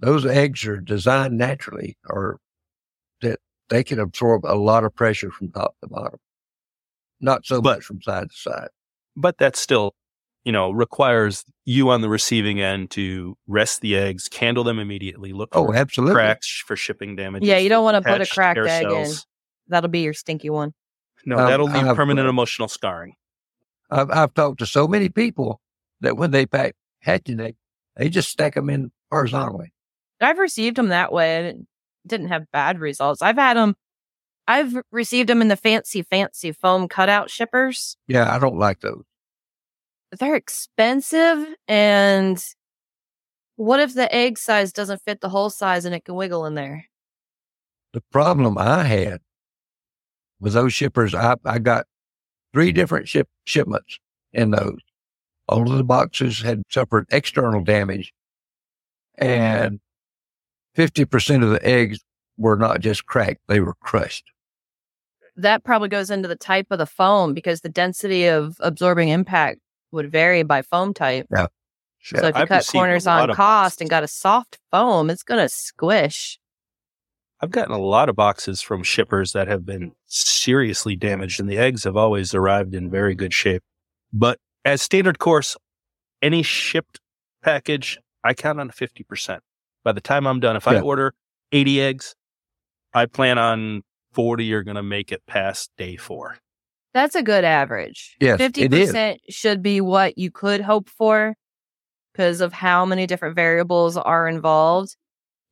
Those 0.00 0.26
eggs 0.26 0.66
are 0.66 0.78
designed 0.78 1.38
naturally 1.38 1.96
or 2.10 2.38
that 3.22 3.38
they 3.70 3.82
can 3.82 3.98
absorb 3.98 4.44
a 4.44 4.54
lot 4.56 4.84
of 4.84 4.94
pressure 4.94 5.30
from 5.30 5.50
top 5.52 5.74
to 5.82 5.88
bottom. 5.88 6.18
Not 7.18 7.46
so 7.46 7.62
But- 7.62 7.76
much 7.78 7.84
from 7.84 8.02
side 8.02 8.28
to 8.30 8.36
side. 8.36 8.68
But 9.16 9.38
that 9.38 9.56
still, 9.56 9.94
you 10.44 10.52
know, 10.52 10.70
requires 10.70 11.44
you 11.64 11.88
on 11.88 12.02
the 12.02 12.10
receiving 12.10 12.60
end 12.60 12.90
to 12.90 13.38
rest 13.46 13.80
the 13.80 13.96
eggs, 13.96 14.28
candle 14.28 14.64
them 14.64 14.78
immediately, 14.78 15.32
look 15.32 15.48
Oh, 15.52 15.68
for 15.68 15.74
absolutely. 15.74 16.14
cracks 16.14 16.62
for 16.66 16.76
shipping 16.76 17.16
damage. 17.16 17.42
Yeah, 17.42 17.56
you 17.56 17.70
don't 17.70 17.84
want 17.84 17.94
to 18.04 18.06
put 18.06 18.20
a 18.20 18.26
cracked 18.26 18.58
egg 18.58 18.82
in. 18.84 18.90
cells. 18.90 19.26
That'll 19.68 19.90
be 19.90 20.00
your 20.00 20.14
stinky 20.14 20.50
one. 20.50 20.74
No, 21.24 21.38
Um, 21.38 21.46
that'll 21.46 21.66
leave 21.66 21.86
I've, 21.86 21.96
permanent 21.96 22.28
emotional 22.28 22.68
scarring. 22.68 23.14
I've, 23.90 24.10
I've 24.10 24.34
talked 24.34 24.58
to 24.60 24.66
so 24.66 24.86
many 24.86 25.08
people 25.08 25.60
that 26.00 26.16
when 26.16 26.30
they 26.30 26.46
pack 26.46 26.74
hatching 27.00 27.40
eggs, 27.40 27.58
they 27.96 28.08
just 28.08 28.28
stack 28.28 28.54
them 28.54 28.70
in 28.70 28.92
horizontally. 29.10 29.72
I've 30.20 30.38
received 30.38 30.76
them 30.76 30.88
that 30.88 31.12
way 31.12 31.36
and 31.36 31.46
it 31.46 31.66
didn't 32.06 32.28
have 32.28 32.50
bad 32.52 32.78
results. 32.78 33.22
I've 33.22 33.36
had 33.36 33.56
them, 33.56 33.74
I've 34.46 34.74
received 34.92 35.28
them 35.28 35.42
in 35.42 35.48
the 35.48 35.56
fancy, 35.56 36.02
fancy 36.02 36.52
foam 36.52 36.88
cutout 36.88 37.30
shippers. 37.30 37.96
Yeah, 38.06 38.32
I 38.34 38.38
don't 38.38 38.58
like 38.58 38.80
those. 38.80 39.04
They're 40.18 40.36
expensive. 40.36 41.46
And 41.66 42.42
what 43.56 43.80
if 43.80 43.94
the 43.94 44.12
egg 44.14 44.38
size 44.38 44.72
doesn't 44.72 45.02
fit 45.02 45.20
the 45.20 45.28
whole 45.28 45.50
size 45.50 45.84
and 45.84 45.94
it 45.94 46.04
can 46.04 46.14
wiggle 46.14 46.46
in 46.46 46.54
there? 46.54 46.86
The 47.92 48.02
problem 48.12 48.58
I 48.58 48.84
had 48.84 49.20
with 50.40 50.52
those 50.52 50.72
shippers, 50.72 51.14
I, 51.14 51.36
I 51.44 51.58
got 51.58 51.86
three 52.52 52.72
different 52.72 53.08
ship 53.08 53.28
shipments 53.44 53.98
in 54.32 54.50
those. 54.50 54.78
all 55.48 55.70
of 55.70 55.76
the 55.76 55.84
boxes 55.84 56.42
had 56.42 56.62
suffered 56.68 57.06
external 57.10 57.62
damage 57.62 58.12
and 59.16 59.80
50% 60.76 61.42
of 61.42 61.50
the 61.50 61.66
eggs 61.66 62.00
were 62.36 62.56
not 62.56 62.80
just 62.80 63.06
cracked, 63.06 63.40
they 63.48 63.60
were 63.60 63.74
crushed. 63.80 64.24
That 65.36 65.64
probably 65.64 65.88
goes 65.88 66.10
into 66.10 66.28
the 66.28 66.36
type 66.36 66.66
of 66.70 66.78
the 66.78 66.86
foam 66.86 67.34
because 67.34 67.60
the 67.60 67.68
density 67.68 68.26
of 68.26 68.56
absorbing 68.60 69.08
impact 69.08 69.60
would 69.92 70.10
vary 70.10 70.42
by 70.42 70.62
foam 70.62 70.94
type. 70.94 71.26
Yeah. 71.30 71.46
So 72.02 72.18
if 72.28 72.36
you 72.36 72.42
I've 72.42 72.48
cut 72.48 72.66
corners 72.70 73.06
on 73.06 73.34
cost 73.34 73.80
and 73.80 73.90
got 73.90 74.04
a 74.04 74.08
soft 74.08 74.58
foam, 74.70 75.10
it's 75.10 75.22
going 75.22 75.40
to 75.40 75.48
squish. 75.48 76.38
I've 77.40 77.50
gotten 77.50 77.74
a 77.74 77.78
lot 77.78 78.08
of 78.08 78.16
boxes 78.16 78.62
from 78.62 78.82
shippers 78.82 79.32
that 79.32 79.46
have 79.48 79.66
been 79.66 79.92
seriously 80.06 80.96
damaged, 80.96 81.38
and 81.38 81.48
the 81.48 81.58
eggs 81.58 81.84
have 81.84 81.96
always 81.96 82.34
arrived 82.34 82.74
in 82.74 82.90
very 82.90 83.14
good 83.14 83.34
shape. 83.34 83.62
But 84.12 84.38
as 84.64 84.80
standard 84.80 85.18
course, 85.18 85.56
any 86.22 86.42
shipped 86.42 86.98
package, 87.42 87.98
I 88.24 88.32
count 88.32 88.58
on 88.58 88.70
50%. 88.70 89.40
By 89.84 89.92
the 89.92 90.00
time 90.00 90.26
I'm 90.26 90.40
done, 90.40 90.56
if 90.56 90.66
I 90.66 90.80
order 90.80 91.14
80 91.52 91.80
eggs, 91.80 92.14
I 92.94 93.06
plan 93.06 93.38
on 93.38 93.82
40 94.14 94.52
are 94.54 94.62
going 94.62 94.76
to 94.76 94.82
make 94.82 95.12
it 95.12 95.22
past 95.26 95.70
day 95.76 95.96
four. 95.96 96.38
That's 96.94 97.14
a 97.14 97.22
good 97.22 97.44
average. 97.44 98.16
Yes, 98.18 98.38
Fifty 98.38 98.62
it 98.62 98.72
is. 98.72 98.88
percent 98.88 99.20
should 99.28 99.62
be 99.62 99.82
what 99.82 100.16
you 100.16 100.30
could 100.30 100.62
hope 100.62 100.88
for 100.88 101.34
because 102.12 102.40
of 102.40 102.54
how 102.54 102.86
many 102.86 103.06
different 103.06 103.36
variables 103.36 103.98
are 103.98 104.26
involved. 104.26 104.96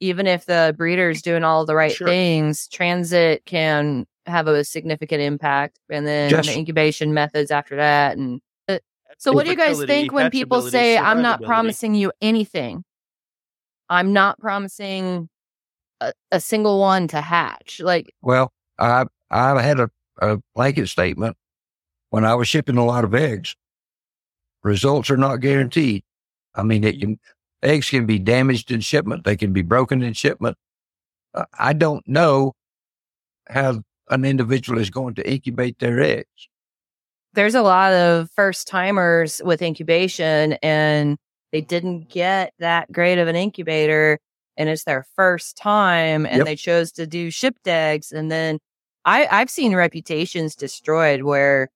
Even 0.01 0.27
if 0.27 0.47
the 0.47 0.75
breeder 0.77 1.11
is 1.11 1.23
doing 1.23 1.45
all 1.45 1.65
the 1.65 1.75
right 1.75 1.93
Sure. 1.93 2.07
things, 2.07 2.69
transit 2.69 3.45
can 3.47 4.07
have 4.27 4.47
a 4.47 4.65
significant 4.65 5.23
impact, 5.23 5.79
and 5.89 6.07
then 6.07 6.31
Just- 6.31 6.49
the 6.49 6.57
incubation 6.57 7.15
methods 7.15 7.51
after 7.51 7.77
that. 7.77 8.17
And 8.17 8.41
uh, 8.69 8.79
so, 9.19 9.33
what 9.33 9.45
do 9.45 9.51
you 9.51 9.57
guys 9.57 9.83
think 9.85 10.13
when 10.13 10.31
people 10.31 10.63
say, 10.63 10.99
"I'm 10.99 11.23
not 11.23 11.43
promising 11.43 11.95
you 11.95 12.13
anything"? 12.21 12.85
I'm 13.89 14.13
not 14.13 14.39
promising 14.39 15.29
a, 16.01 16.13
a 16.33 16.41
single 16.41 16.81
one 16.81 17.07
to 17.09 17.21
hatch. 17.21 17.81
Like, 17.83 18.15
Well, 18.23 18.53
I 18.79 19.05
I 19.31 19.61
had 19.63 19.81
a, 19.81 19.91
a 20.19 20.39
blanket 20.55 20.89
statement 20.89 21.37
when 22.11 22.25
I 22.25 22.35
was 22.35 22.49
shipping 22.49 22.77
a 22.77 22.85
lot 22.85 23.05
of 23.05 23.15
eggs. 23.15 23.57
Results 24.63 25.11
are 25.11 25.17
not 25.17 25.37
guaranteed. 25.37 26.03
I 26.55 26.63
mean, 26.63 26.85
it 26.85 27.01
can 27.01 27.19
eggs 27.65 27.91
can 27.91 28.07
be 28.07 28.19
damaged 28.19 28.71
in 28.71 28.81
shipment. 28.81 29.25
They 29.25 29.37
can 29.37 29.53
be 29.53 29.63
broken 29.63 30.03
in 30.03 30.13
shipment. 30.13 30.57
Uh, 31.35 31.45
I 31.59 31.73
don't 31.73 32.07
know 32.07 32.53
how 33.49 33.83
an 34.11 34.25
individual 34.25 34.79
is 34.79 34.91
going 34.91 35.15
to 35.15 35.29
incubate 35.31 35.79
their 35.79 36.01
eggs. 36.01 36.49
there's 37.33 37.55
a 37.57 37.63
lot 37.63 37.93
of 37.93 38.31
first 38.37 38.69
timers 38.69 39.41
with 39.45 39.61
incubation 39.61 40.53
and 40.63 41.17
they 41.53 41.61
didn't 41.61 42.09
get 42.09 42.53
that 42.61 42.91
great 42.93 43.19
of 43.19 43.27
an 43.29 43.35
incubator 43.37 44.19
and 44.57 44.69
it's 44.69 44.85
their 44.85 45.05
first 45.17 45.57
time 45.57 46.27
and 46.27 46.39
Yep. 46.39 46.47
they 46.47 46.55
chose 46.57 46.93
to 46.93 47.07
do 47.09 47.31
shipped 47.33 47.67
eggs 47.67 48.13
and 48.13 48.31
then 48.31 48.59
I, 49.05 49.27
I've 49.31 49.51
seen 49.51 49.75
reputations 49.75 50.55
destroyed 50.55 51.23
where 51.23 51.71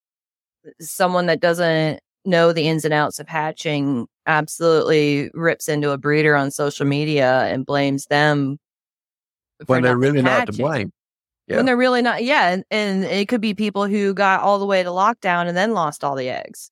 someone 0.81 1.27
that 1.27 1.41
doesn't 1.41 2.01
know 2.25 2.53
the 2.53 2.69
ins 2.69 2.85
and 2.85 2.95
outs 2.95 3.19
of 3.19 3.29
hatching 3.29 4.07
absolutely 4.29 5.31
rips 5.35 5.69
into 5.69 5.91
a 5.91 5.99
breeder 5.99 6.37
on 6.37 6.51
social 6.51 6.87
media 6.87 7.43
and 7.47 7.67
blames 7.67 8.07
them 8.07 8.59
when 9.67 9.83
they're 9.83 9.97
really 9.97 10.23
not 10.23 10.47
to 10.47 10.53
blame. 10.53 10.93
Yeah. 11.49 11.57
when 11.57 11.67
they're 11.67 11.77
really 11.77 12.03
not 12.03 12.23
yeah 12.23 12.51
and, 12.51 12.65
and 12.71 13.05
it 13.05 13.27
could 13.27 13.41
be 13.41 13.55
people 13.55 13.87
who 13.87 14.15
got 14.15 14.43
all 14.43 14.59
the 14.59 14.67
way 14.67 14.83
to 14.83 14.91
lockdown 14.91 15.49
and 15.49 15.57
then 15.57 15.73
lost 15.73 16.05
all 16.05 16.15
the 16.15 16.29
eggs 16.29 16.71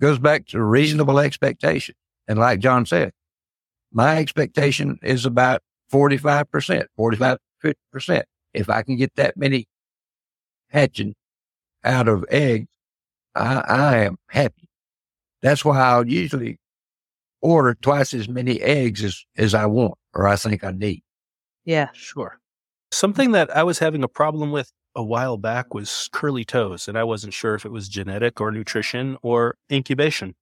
Goes 0.00 0.18
back 0.18 0.46
to 0.46 0.62
reasonable 0.62 1.18
expectation. 1.18 1.94
And 2.26 2.38
like 2.38 2.60
John 2.60 2.86
said, 2.86 3.12
my 3.92 4.16
expectation 4.16 4.98
is 5.02 5.26
about 5.26 5.60
45%, 5.92 6.86
45, 6.96 7.38
50%. 7.62 8.22
If 8.54 8.70
I 8.70 8.82
can 8.82 8.96
get 8.96 9.14
that 9.16 9.36
many 9.36 9.66
hatching 10.70 11.14
out 11.84 12.08
of 12.08 12.24
eggs, 12.30 12.66
I, 13.34 13.62
I 13.68 13.96
am 14.04 14.16
happy. 14.30 14.69
That's 15.42 15.64
why 15.64 15.80
I'll 15.80 16.06
usually 16.06 16.58
order 17.40 17.74
twice 17.74 18.12
as 18.12 18.28
many 18.28 18.60
eggs 18.60 19.02
as, 19.02 19.24
as 19.36 19.54
I 19.54 19.66
want 19.66 19.94
or 20.14 20.26
I 20.26 20.36
think 20.36 20.64
I 20.64 20.72
need. 20.72 21.02
yeah 21.64 21.88
Sure. 21.92 22.38
Something 22.92 23.32
that 23.32 23.56
I 23.56 23.62
was 23.62 23.78
having 23.78 24.02
a 24.02 24.08
problem 24.08 24.50
with 24.50 24.72
a 24.96 25.02
while 25.02 25.36
back 25.36 25.72
was 25.72 26.08
curly 26.12 26.44
toes, 26.44 26.88
and 26.88 26.98
I 26.98 27.04
wasn't 27.04 27.32
sure 27.32 27.54
if 27.54 27.64
it 27.64 27.70
was 27.70 27.88
genetic 27.88 28.40
or 28.40 28.50
nutrition 28.50 29.16
or 29.22 29.56
incubation 29.70 30.34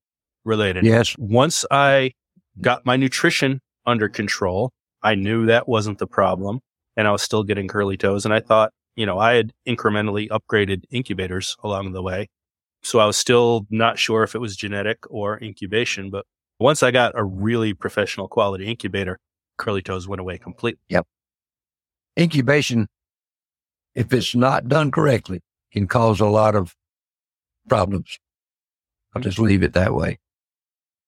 related. 0.45 0.85
Yes. 0.85 1.15
Once 1.19 1.65
I 1.71 2.13
got 2.61 2.87
my 2.87 2.97
nutrition 2.97 3.61
under 3.87 4.09
control, 4.09 4.73
I 5.03 5.15
knew 5.15 5.47
that 5.47 5.69
wasn't 5.69 5.99
the 5.99 6.07
problem, 6.07 6.61
and 6.97 7.07
I 7.07 7.13
was 7.13 7.23
still 7.23 7.45
getting 7.45 7.69
curly 7.69 7.97
toes. 7.97 8.25
And 8.25 8.33
I 8.33 8.41
thought, 8.41 8.73
you 8.97 9.07
know, 9.07 9.19
I 9.19 9.35
had 9.35 9.53
incrementally 9.67 10.29
upgraded 10.29 10.85
incubators 10.91 11.57
along 11.63 11.93
the 11.93 12.03
way. 12.03 12.29
So 12.83 12.99
I 13.01 13.07
was 13.07 13.17
still 13.17 13.67
not 13.71 13.99
sure 13.99 14.23
if 14.23 14.35
it 14.35 14.38
was 14.38 14.57
genetic 14.57 14.99
or 15.11 15.38
incubation. 15.43 16.11
But 16.11 16.25
once 16.59 16.83
I 16.83 16.91
got 16.91 17.12
a 17.17 17.25
really 17.25 17.75
professional 17.75 18.29
quality 18.29 18.67
incubator, 18.67 19.19
curly 19.59 19.83
toes 19.83 20.07
went 20.09 20.21
away 20.21 20.38
completely. 20.38 20.81
Yep. 20.88 21.07
Incubation, 22.19 22.88
if 23.95 24.12
it's 24.12 24.35
not 24.35 24.69
done 24.69 24.91
correctly, 24.91 25.41
can 25.73 25.87
cause 25.87 26.21
a 26.21 26.27
lot 26.27 26.55
of 26.55 26.75
problems. 27.69 28.19
I'll 29.14 29.23
just 29.23 29.38
leave 29.38 29.62
it 29.62 29.73
that 29.75 29.95
way. 29.95 30.19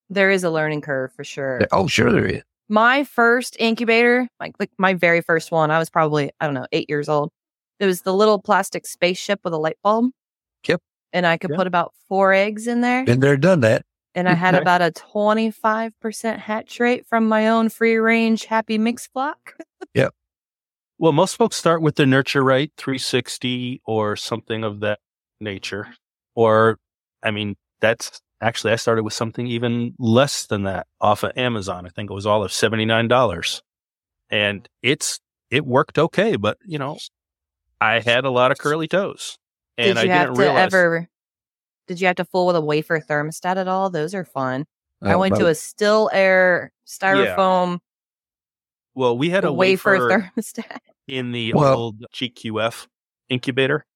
there 0.09 0.31
is 0.31 0.45
a 0.45 0.51
learning 0.51 0.81
curve 0.83 1.13
for 1.13 1.25
sure 1.25 1.61
Oh, 1.73 1.87
sure 1.87 2.11
there 2.13 2.27
is. 2.27 2.43
my 2.69 3.05
first 3.05 3.57
incubator 3.59 4.29
like, 4.41 4.55
like 4.59 4.71
my 4.79 4.95
very 4.95 5.21
first 5.21 5.53
one 5.53 5.71
i 5.71 5.79
was 5.79 5.89
probably 5.91 6.31
i 6.41 6.47
don't 6.47 6.55
know 6.55 6.67
eight 6.73 6.89
years 6.89 7.09
old 7.09 7.31
it 7.79 7.87
was 7.87 8.03
the 8.03 8.13
little 8.15 8.41
plastic 8.41 8.87
spaceship 8.87 9.41
with 9.45 9.53
a 9.53 9.59
light 9.59 9.77
bulb 9.85 10.07
Yep. 10.07 10.20
And 11.13 11.27
i 11.27 11.37
could 11.37 11.51
Yeah. 11.51 11.57
put 11.57 11.67
about 11.67 11.93
four 12.09 12.33
eggs 12.33 12.67
in 12.67 12.81
there 12.81 13.05
Been 13.05 13.21
there, 13.21 13.37
done 13.37 13.61
that. 13.61 13.85
and 14.15 14.29
i 14.29 14.35
had 14.35 14.55
about 14.55 14.83
a 14.83 14.91
25% 14.93 16.39
hatch 16.39 16.81
rate 16.81 17.07
from 17.07 17.29
my 17.29 17.49
own 17.49 17.69
free 17.69 17.97
range 17.97 18.45
happy 18.47 18.79
mix 18.79 19.07
flock 19.07 19.55
Yeah. 19.95 20.09
Well, 20.99 21.13
most 21.13 21.37
folks 21.37 21.57
start 21.57 21.81
with 21.81 21.97
the 21.97 22.05
Nurture 22.05 22.45
Right 22.45 22.71
360 22.77 23.81
or 23.87 24.17
something 24.17 24.63
of 24.65 24.81
that 24.81 24.99
nature. 25.41 25.89
Or, 26.35 26.77
I 27.23 27.31
mean, 27.31 27.57
that's 27.81 28.21
actually, 28.43 28.75
I 28.75 28.77
started 28.77 29.03
with 29.03 29.15
something 29.15 29.47
even 29.47 29.95
less 29.99 30.45
than 30.47 30.65
that 30.65 30.87
off 31.01 31.23
of 31.23 31.33
Amazon. 31.39 31.87
I 31.87 31.89
think 31.89 32.11
it 32.11 32.13
was 32.15 32.27
all 32.27 32.45
of 32.45 32.51
$79. 32.51 33.63
And 34.31 34.69
it's, 34.83 35.21
it 35.51 35.65
worked 35.65 35.99
okay, 35.99 36.37
but 36.37 36.59
you 36.67 36.79
know, 36.79 36.99
I 37.81 38.01
had 38.01 38.27
a 38.27 38.31
lot 38.31 38.53
of 38.53 38.59
curly 38.59 38.87
toes 38.87 39.39
and 39.79 39.87
did 39.95 39.99
I 39.99 40.03
you 40.05 40.11
have 40.11 40.27
didn't 40.29 40.35
to 40.37 40.41
realize. 40.43 40.75
ever 40.75 41.09
did 41.87 42.01
you 42.01 42.07
have 42.07 42.17
to 42.17 42.25
fool 42.25 42.47
with 42.47 42.57
a 42.57 42.61
wafer 42.61 43.01
thermostat 43.01 43.57
at 43.57 43.69
all 43.69 43.91
those 43.91 44.15
are 44.15 44.25
fun 44.25 44.67
i 45.03 45.13
Uh, 45.15 45.19
went 45.19 45.37
to 45.37 45.47
a 45.47 45.55
still 45.55 46.11
air 46.13 46.73
styrofoam 46.87 47.79
well, 48.95 49.17
we 49.17 49.31
had 49.31 49.45
a 49.45 49.53
wafer, 49.53 49.93
wafer 50.09 50.31
thermostat 50.37 50.79
in 51.09 51.33
the 51.33 51.53
Well- 51.55 51.75
old 51.79 52.05
GQF 52.13 52.87
incubator. 53.29 53.87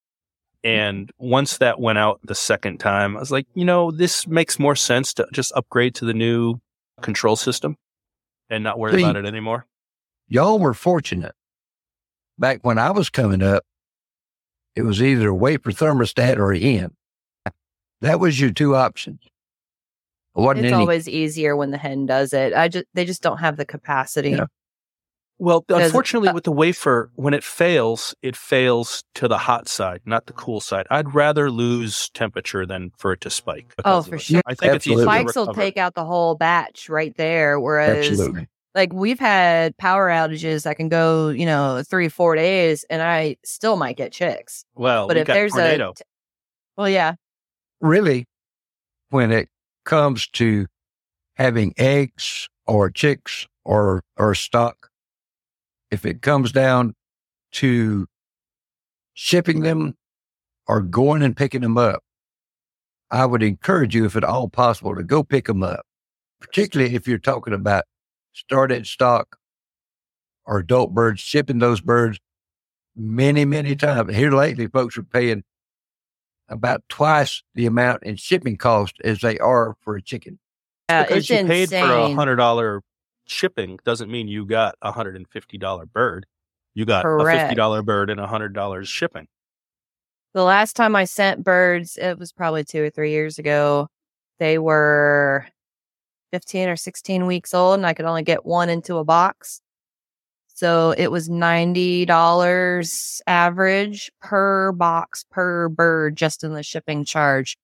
And 0.62 1.10
once 1.18 1.58
that 1.58 1.78
went 1.80 1.98
out 1.98 2.20
the 2.22 2.34
second 2.34 2.78
time, 2.78 3.16
I 3.16 3.20
was 3.20 3.30
like, 3.32 3.46
you 3.54 3.64
know, 3.66 3.90
this 3.90 4.26
makes 4.26 4.58
more 4.58 4.74
sense 4.76 5.12
to 5.14 5.26
just 5.32 5.52
upgrade 5.56 5.94
to 5.96 6.06
the 6.06 6.14
new 6.14 6.58
control 7.02 7.36
system 7.36 7.76
and 8.48 8.64
not 8.64 8.78
worry 8.78 8.94
See- 8.94 9.02
about 9.02 9.16
it 9.16 9.26
anymore. 9.26 9.66
y'all 10.28 10.58
were 10.58 10.72
fortunate. 10.74 11.34
Back 12.38 12.60
when 12.62 12.78
I 12.78 12.90
was 12.92 13.10
coming 13.10 13.42
up, 13.42 13.64
it 14.76 14.82
was 14.82 15.02
either 15.02 15.28
a 15.28 15.34
wafer 15.34 15.70
thermostat 15.70 16.36
or 16.36 16.52
a 16.52 16.58
hen. 16.58 16.90
That 18.00 18.20
was 18.20 18.40
your 18.40 18.50
two 18.50 18.74
options. 18.76 19.20
It 20.36 20.40
wasn't 20.40 20.66
it's 20.66 20.72
any. 20.72 20.80
always 20.80 21.08
easier 21.08 21.56
when 21.56 21.70
the 21.70 21.78
hen 21.78 22.06
does 22.06 22.32
it 22.32 22.52
i 22.54 22.66
just 22.66 22.86
they 22.92 23.04
just 23.04 23.22
don't 23.22 23.38
have 23.38 23.56
the 23.56 23.64
capacity 23.64 24.30
Yeah. 24.30 24.46
Well, 25.38 25.64
unfortunately, 25.68 26.28
uh, 26.28 26.34
with 26.34 26.44
the 26.44 26.52
wafer, 26.52 27.10
when 27.16 27.34
it 27.34 27.42
fails, 27.42 28.14
it 28.22 28.36
fails 28.36 29.02
to 29.14 29.26
the 29.26 29.36
hot 29.36 29.66
side, 29.66 30.00
not 30.06 30.26
the 30.26 30.32
cool 30.32 30.60
side. 30.60 30.86
I'd 30.90 31.12
rather 31.12 31.50
lose 31.50 32.08
temperature 32.10 32.64
than 32.64 32.92
for 32.98 33.12
it 33.12 33.20
to 33.22 33.30
spike. 33.30 33.74
Oh, 33.84 33.98
of 33.98 34.06
for 34.06 34.14
it. 34.14 34.20
sure. 34.22 34.42
I 34.46 34.54
think 34.54 34.74
it's 34.74 34.86
easier 34.86 34.98
to 34.98 35.02
spikes 35.02 35.34
will 35.34 35.52
take 35.52 35.76
out 35.76 35.94
the 35.94 36.04
whole 36.04 36.36
batch 36.36 36.88
right 36.88 37.14
there 37.16 37.58
whereas 37.58 38.08
Absolutely. 38.10 38.46
Like 38.74 38.92
we've 38.92 39.18
had 39.20 39.76
power 39.78 40.08
outages 40.08 40.64
that 40.64 40.76
can 40.76 40.88
go 40.88 41.28
you 41.28 41.46
know 41.46 41.82
three 41.88 42.08
four 42.08 42.34
days 42.34 42.84
and 42.90 43.02
i 43.02 43.36
still 43.44 43.76
might 43.76 43.96
get 43.96 44.12
chicks 44.12 44.64
Well, 44.74 45.06
but 45.08 45.16
we 45.16 45.20
if 45.22 45.26
got 45.26 45.34
there's 45.34 45.52
tornado. 45.52 45.90
a 45.90 45.94
t- 45.94 46.04
well 46.76 46.88
yeah 46.88 47.14
Really, 47.80 48.24
when 49.10 49.30
it 49.30 49.48
comes 49.84 50.26
to 50.28 50.66
having 51.34 51.74
eggs 51.76 52.48
or 52.66 52.88
chicks 52.88 53.46
or, 53.62 54.02
or 54.16 54.34
stock, 54.34 54.88
if 55.90 56.06
it 56.06 56.22
comes 56.22 56.50
down 56.50 56.94
to 57.52 58.06
shipping 59.12 59.60
them 59.60 59.96
or 60.66 60.80
going 60.80 61.20
and 61.22 61.36
picking 61.36 61.60
them 61.60 61.76
up, 61.76 62.02
I 63.10 63.26
would 63.26 63.42
encourage 63.42 63.94
you, 63.94 64.06
if 64.06 64.16
at 64.16 64.24
all 64.24 64.48
possible, 64.48 64.94
to 64.94 65.02
go 65.02 65.22
pick 65.22 65.44
them 65.44 65.62
up, 65.62 65.84
particularly 66.40 66.94
if 66.94 67.06
you're 67.06 67.18
talking 67.18 67.52
about 67.52 67.84
started 68.34 68.86
stock 68.86 69.38
or 70.44 70.58
adult 70.58 70.92
birds, 70.92 71.20
shipping 71.20 71.58
those 71.58 71.80
birds 71.80 72.18
many, 72.94 73.44
many 73.44 73.74
times. 73.76 74.14
Here 74.14 74.30
lately, 74.30 74.66
folks 74.66 74.98
are 74.98 75.02
paying 75.02 75.42
about 76.48 76.82
twice 76.88 77.42
the 77.54 77.66
amount 77.66 78.02
in 78.02 78.16
shipping 78.16 78.56
cost 78.56 78.96
as 79.02 79.20
they 79.20 79.38
are 79.38 79.76
for 79.80 79.96
a 79.96 80.02
chicken. 80.02 80.38
Yeah, 80.90 81.04
because 81.04 81.30
it's 81.30 81.30
you 81.30 81.46
paid 81.46 81.70
for 81.70 81.76
a 81.76 82.12
hundred 82.12 82.36
dollar 82.36 82.82
shipping 83.26 83.78
doesn't 83.84 84.10
mean 84.10 84.28
you 84.28 84.44
got 84.44 84.74
a 84.82 84.92
hundred 84.92 85.16
and 85.16 85.26
fifty 85.28 85.56
dollar 85.56 85.86
bird. 85.86 86.26
You 86.74 86.84
got 86.84 87.06
a 87.06 87.24
fifty 87.24 87.54
dollar 87.54 87.82
bird 87.82 88.10
and 88.10 88.20
a 88.20 88.26
hundred 88.26 88.52
dollars 88.52 88.88
shipping. 88.88 89.28
The 90.34 90.42
last 90.42 90.74
time 90.74 90.96
I 90.96 91.04
sent 91.04 91.44
birds, 91.44 91.96
it 91.96 92.18
was 92.18 92.32
probably 92.32 92.64
two 92.64 92.82
or 92.82 92.90
three 92.90 93.12
years 93.12 93.38
ago. 93.38 93.88
They 94.40 94.58
were 94.58 95.46
15 96.34 96.68
or 96.68 96.74
16 96.74 97.26
weeks 97.26 97.54
old, 97.54 97.76
and 97.78 97.86
I 97.86 97.94
could 97.94 98.06
only 98.06 98.24
get 98.24 98.44
one 98.44 98.68
into 98.68 98.96
a 98.96 99.04
box. 99.04 99.60
So 100.56 100.92
it 100.98 101.08
was 101.12 101.28
$90 101.28 103.22
average 103.28 104.10
per 104.20 104.72
box 104.72 105.24
per 105.30 105.68
bird 105.68 106.16
just 106.16 106.42
in 106.42 106.52
the 106.54 106.64
shipping 106.64 107.04
charge. 107.04 107.56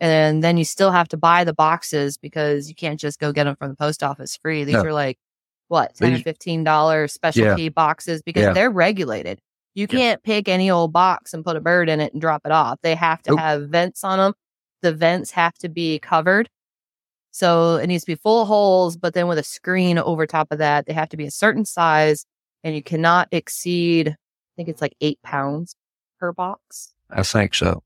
And 0.00 0.42
then 0.42 0.56
you 0.56 0.64
still 0.64 0.90
have 0.90 1.06
to 1.10 1.16
buy 1.16 1.44
the 1.44 1.54
boxes 1.54 2.18
because 2.18 2.68
you 2.68 2.74
can't 2.74 2.98
just 2.98 3.20
go 3.20 3.30
get 3.30 3.44
them 3.44 3.54
from 3.54 3.68
the 3.70 3.76
post 3.76 4.02
office 4.02 4.36
free. 4.42 4.64
These 4.64 4.74
No. 4.74 4.82
are 4.82 4.92
like, 4.92 5.18
what, 5.68 5.94
10 5.94 6.12
or 6.12 6.16
These- 6.16 6.24
$15 6.24 7.12
specialty 7.12 7.68
boxes 7.68 8.22
because 8.22 8.42
Yeah. 8.42 8.52
they're 8.54 8.70
regulated. 8.70 9.38
You 9.76 9.86
can't 9.86 10.20
pick 10.24 10.48
any 10.48 10.68
old 10.68 10.92
box 10.92 11.32
and 11.32 11.44
put 11.44 11.54
a 11.56 11.60
bird 11.60 11.88
in 11.88 12.00
it 12.00 12.12
and 12.12 12.20
drop 12.20 12.42
it 12.44 12.50
off. 12.50 12.80
They 12.82 12.96
have 12.96 13.22
to 13.22 13.30
Nope. 13.30 13.38
have 13.40 13.62
vents 13.68 14.02
on 14.02 14.18
them. 14.18 14.34
The 14.82 14.92
vents 14.92 15.30
have 15.30 15.54
to 15.58 15.68
be 15.68 16.00
covered. 16.00 16.48
So 17.36 17.76
it 17.76 17.86
needs 17.88 18.02
to 18.04 18.12
be 18.12 18.14
full 18.14 18.40
of 18.40 18.48
holes, 18.48 18.96
but 18.96 19.12
then 19.12 19.28
with 19.28 19.36
a 19.36 19.42
screen 19.42 19.98
over 19.98 20.26
top 20.26 20.48
of 20.50 20.56
that, 20.56 20.86
they 20.86 20.94
have 20.94 21.10
to 21.10 21.18
be 21.18 21.26
a 21.26 21.30
certain 21.30 21.66
size 21.66 22.24
and 22.64 22.74
you 22.74 22.82
cannot 22.82 23.28
exceed, 23.30 24.08
I 24.08 24.14
think 24.56 24.70
it's 24.70 24.80
like 24.80 24.96
eight 25.02 25.20
pounds 25.22 25.76
per 26.18 26.32
box. 26.32 26.94
I 27.10 27.22
think 27.22 27.54
so. 27.54 27.82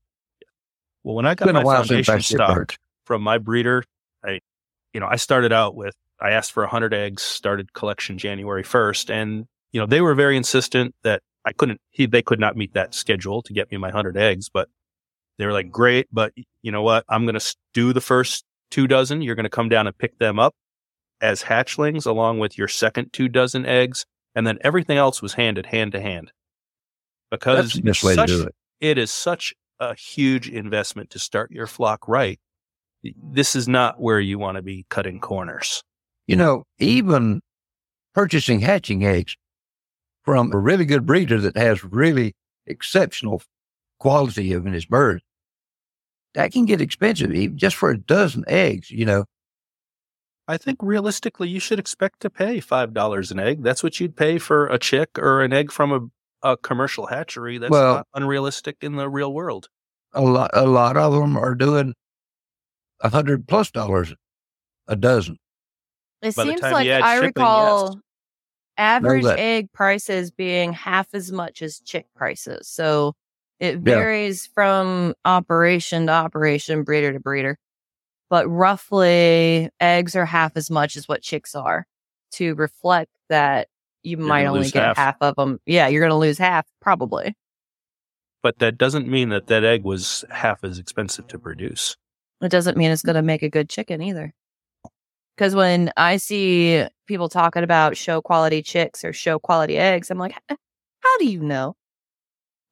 Well, 1.03 1.15
when 1.15 1.25
I 1.25 1.35
got 1.35 1.53
my 1.53 1.63
a 1.63 1.65
while 1.65 1.83
foundation 1.83 2.15
I 2.15 2.19
stock 2.19 2.77
from 3.03 3.23
my 3.23 3.39
breeder, 3.39 3.83
I, 4.23 4.39
you 4.93 5.01
know, 5.01 5.07
I 5.07 5.17
started 5.17 5.51
out 5.51 5.75
with 5.75 5.95
I 6.21 6.31
asked 6.31 6.53
for 6.53 6.65
hundred 6.65 6.93
eggs, 6.93 7.21
started 7.21 7.73
collection 7.73 8.17
January 8.17 8.63
first, 8.63 9.11
and 9.11 9.47
you 9.73 9.81
know 9.81 9.85
they 9.85 9.99
were 9.99 10.15
very 10.15 10.37
insistent 10.37 10.95
that 11.03 11.23
I 11.43 11.51
couldn't, 11.51 11.81
he, 11.89 12.05
they 12.05 12.21
could 12.21 12.39
not 12.39 12.55
meet 12.55 12.73
that 12.75 12.93
schedule 12.93 13.41
to 13.41 13.51
get 13.51 13.69
me 13.69 13.77
my 13.77 13.91
hundred 13.91 14.15
eggs, 14.15 14.47
but 14.47 14.69
they 15.37 15.45
were 15.45 15.51
like, 15.51 15.71
great, 15.71 16.07
but 16.09 16.31
you 16.61 16.71
know 16.71 16.83
what? 16.83 17.03
I'm 17.09 17.25
going 17.25 17.37
to 17.37 17.55
do 17.73 17.91
the 17.91 17.99
first 17.99 18.45
two 18.71 18.87
dozen. 18.87 19.21
You're 19.21 19.35
going 19.35 19.43
to 19.43 19.49
come 19.49 19.69
down 19.69 19.85
and 19.87 19.97
pick 19.97 20.17
them 20.17 20.39
up 20.39 20.55
as 21.21 21.43
hatchlings 21.43 22.05
along 22.07 22.39
with 22.39 22.57
your 22.57 22.67
second 22.67 23.13
two 23.13 23.27
dozen 23.27 23.65
eggs. 23.65 24.05
And 24.33 24.47
then 24.47 24.57
everything 24.61 24.97
else 24.97 25.21
was 25.21 25.33
handed 25.33 25.65
hand 25.67 25.91
to 25.91 26.01
hand 26.01 26.31
because 27.29 27.57
That's 27.57 27.73
the 27.75 27.81
best 27.81 28.03
way 28.03 28.15
to 28.15 28.27
such- 28.27 28.47
it. 28.47 28.55
it 28.79 28.97
is 28.97 29.11
such 29.11 29.53
a 29.79 29.93
huge 29.95 30.47
investment 30.49 31.09
to 31.11 31.19
start 31.19 31.51
your 31.51 31.67
flock 31.67 32.07
right. 32.07 32.39
This 33.03 33.55
is 33.55 33.67
not 33.67 33.99
where 33.99 34.19
you 34.19 34.37
want 34.39 34.55
to 34.57 34.61
be 34.61 34.85
cutting 34.89 35.19
corners. 35.19 35.83
You 36.27 36.35
know, 36.35 36.63
even 36.77 37.41
purchasing 38.13 38.59
hatching 38.59 39.03
eggs 39.05 39.35
from 40.23 40.53
a 40.53 40.57
really 40.57 40.85
good 40.85 41.05
breeder 41.05 41.39
that 41.41 41.57
has 41.57 41.83
really 41.83 42.35
exceptional 42.67 43.41
quality 43.99 44.53
of 44.53 44.65
in 44.67 44.73
his 44.73 44.85
birds, 44.85 45.23
that 46.33 46.51
can 46.51 46.65
get 46.65 46.81
expensive 46.81 47.33
even 47.33 47.57
just 47.57 47.75
for 47.75 47.89
a 47.91 47.97
dozen 47.97 48.43
eggs, 48.47 48.89
you 48.91 49.05
know. 49.05 49.25
I 50.47 50.57
think 50.57 50.79
realistically, 50.81 51.47
you 51.49 51.59
should 51.59 51.79
expect 51.79 52.19
to 52.21 52.29
pay 52.29 52.59
$5 52.59 53.31
an 53.31 53.39
egg. 53.39 53.63
That's 53.63 53.83
what 53.83 53.99
you'd 53.99 54.15
pay 54.15 54.37
for 54.37 54.67
a 54.67 54.77
chick 54.79 55.17
or 55.17 55.41
an 55.41 55.53
egg 55.53 55.71
from 55.71 55.91
a, 56.43 56.49
a 56.49 56.57
commercial 56.57 57.05
hatchery. 57.07 57.57
That's 57.57 57.69
Well- 57.71 57.95
not 57.95 58.07
unrealistic 58.15 58.77
in 58.81 58.95
the 58.95 59.07
real 59.09 59.33
world. 59.33 59.67
A 60.13 60.21
lot, 60.21 60.51
a 60.53 60.65
lot 60.65 60.97
of 60.97 61.13
them 61.13 61.37
are 61.37 61.55
doing 61.55 61.93
a 62.99 63.07
hundred 63.09 63.47
plus 63.47 63.71
dollars 63.71 64.13
a 64.87 64.95
dozen. 64.97 65.37
It 66.21 66.35
By 66.35 66.43
seems 66.43 66.61
like 66.61 66.87
I 66.87 67.15
shipping, 67.15 67.27
recall 67.27 67.93
yes. 67.93 68.01
average 68.77 69.25
egg 69.25 69.71
prices 69.71 70.29
being 70.31 70.73
half 70.73 71.07
as 71.13 71.31
much 71.31 71.61
as 71.61 71.79
chick 71.79 72.07
prices. 72.13 72.67
So 72.67 73.13
it 73.61 73.75
Yeah. 73.75 73.79
varies 73.79 74.47
from 74.47 75.13
operation 75.23 76.07
to 76.07 76.11
operation, 76.11 76.83
breeder 76.83 77.13
to 77.13 77.19
breeder. 77.21 77.57
But 78.29 78.47
roughly, 78.47 79.69
eggs 79.79 80.15
are 80.15 80.25
half 80.25 80.53
as 80.57 80.69
much 80.69 80.95
as 80.97 81.07
what 81.07 81.21
chicks 81.21 81.53
are 81.55 81.85
to 82.33 82.55
reflect 82.55 83.11
that 83.29 83.67
you 84.03 84.17
might 84.17 84.45
only 84.47 84.69
get 84.71 84.83
half. 84.83 84.97
half. 84.97 85.15
of 85.21 85.35
them. 85.35 85.59
Yeah, 85.65 85.87
you're 85.87 86.01
going 86.01 86.09
to 86.11 86.15
lose 86.15 86.37
half, 86.37 86.65
probably. 86.81 87.35
But 88.41 88.57
that 88.59 88.77
doesn't 88.77 89.07
mean 89.07 89.29
that 89.29 89.47
that 89.47 89.63
egg 89.63 89.83
was 89.83 90.25
half 90.31 90.63
as 90.63 90.79
expensive 90.79 91.27
to 91.27 91.37
produce. 91.37 91.95
It 92.41 92.49
doesn't 92.49 92.77
mean 92.77 92.89
it's 92.89 93.03
going 93.03 93.15
to 93.15 93.21
make 93.21 93.43
a 93.43 93.49
good 93.49 93.69
chicken 93.69 94.01
either. 94.01 94.33
Because 95.37 95.53
when 95.53 95.91
I 95.97 96.17
see 96.17 96.85
people 97.07 97.29
talking 97.29 97.63
about 97.63 97.95
show 97.97 98.21
quality 98.21 98.63
chicks 98.63 99.03
or 99.03 99.13
show 99.13 99.37
quality 99.37 99.77
eggs, 99.77 100.09
I'm 100.09 100.17
like, 100.17 100.35
how 100.49 101.17
do 101.19 101.27
you 101.27 101.41
know? 101.41 101.75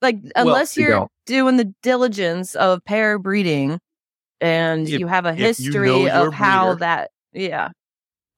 Like, 0.02 0.20
unless 0.36 0.78
you 0.78 0.84
you're 0.84 0.92
don't. 0.92 1.12
doing 1.26 1.58
the 1.58 1.74
diligence 1.84 2.56
of 2.56 2.84
pair 2.86 3.20
breeding 3.20 3.80
and 4.42 4.88
If- 4.88 5.00
you 5.00 5.08
have 5.08 5.26
a 5.26 5.30
if 5.38 5.60
you 5.60 5.72
know 5.72 5.74
history 5.74 6.10
of 6.10 6.34
how 6.34 6.76
that, 6.76 7.12
yeah, 7.34 7.70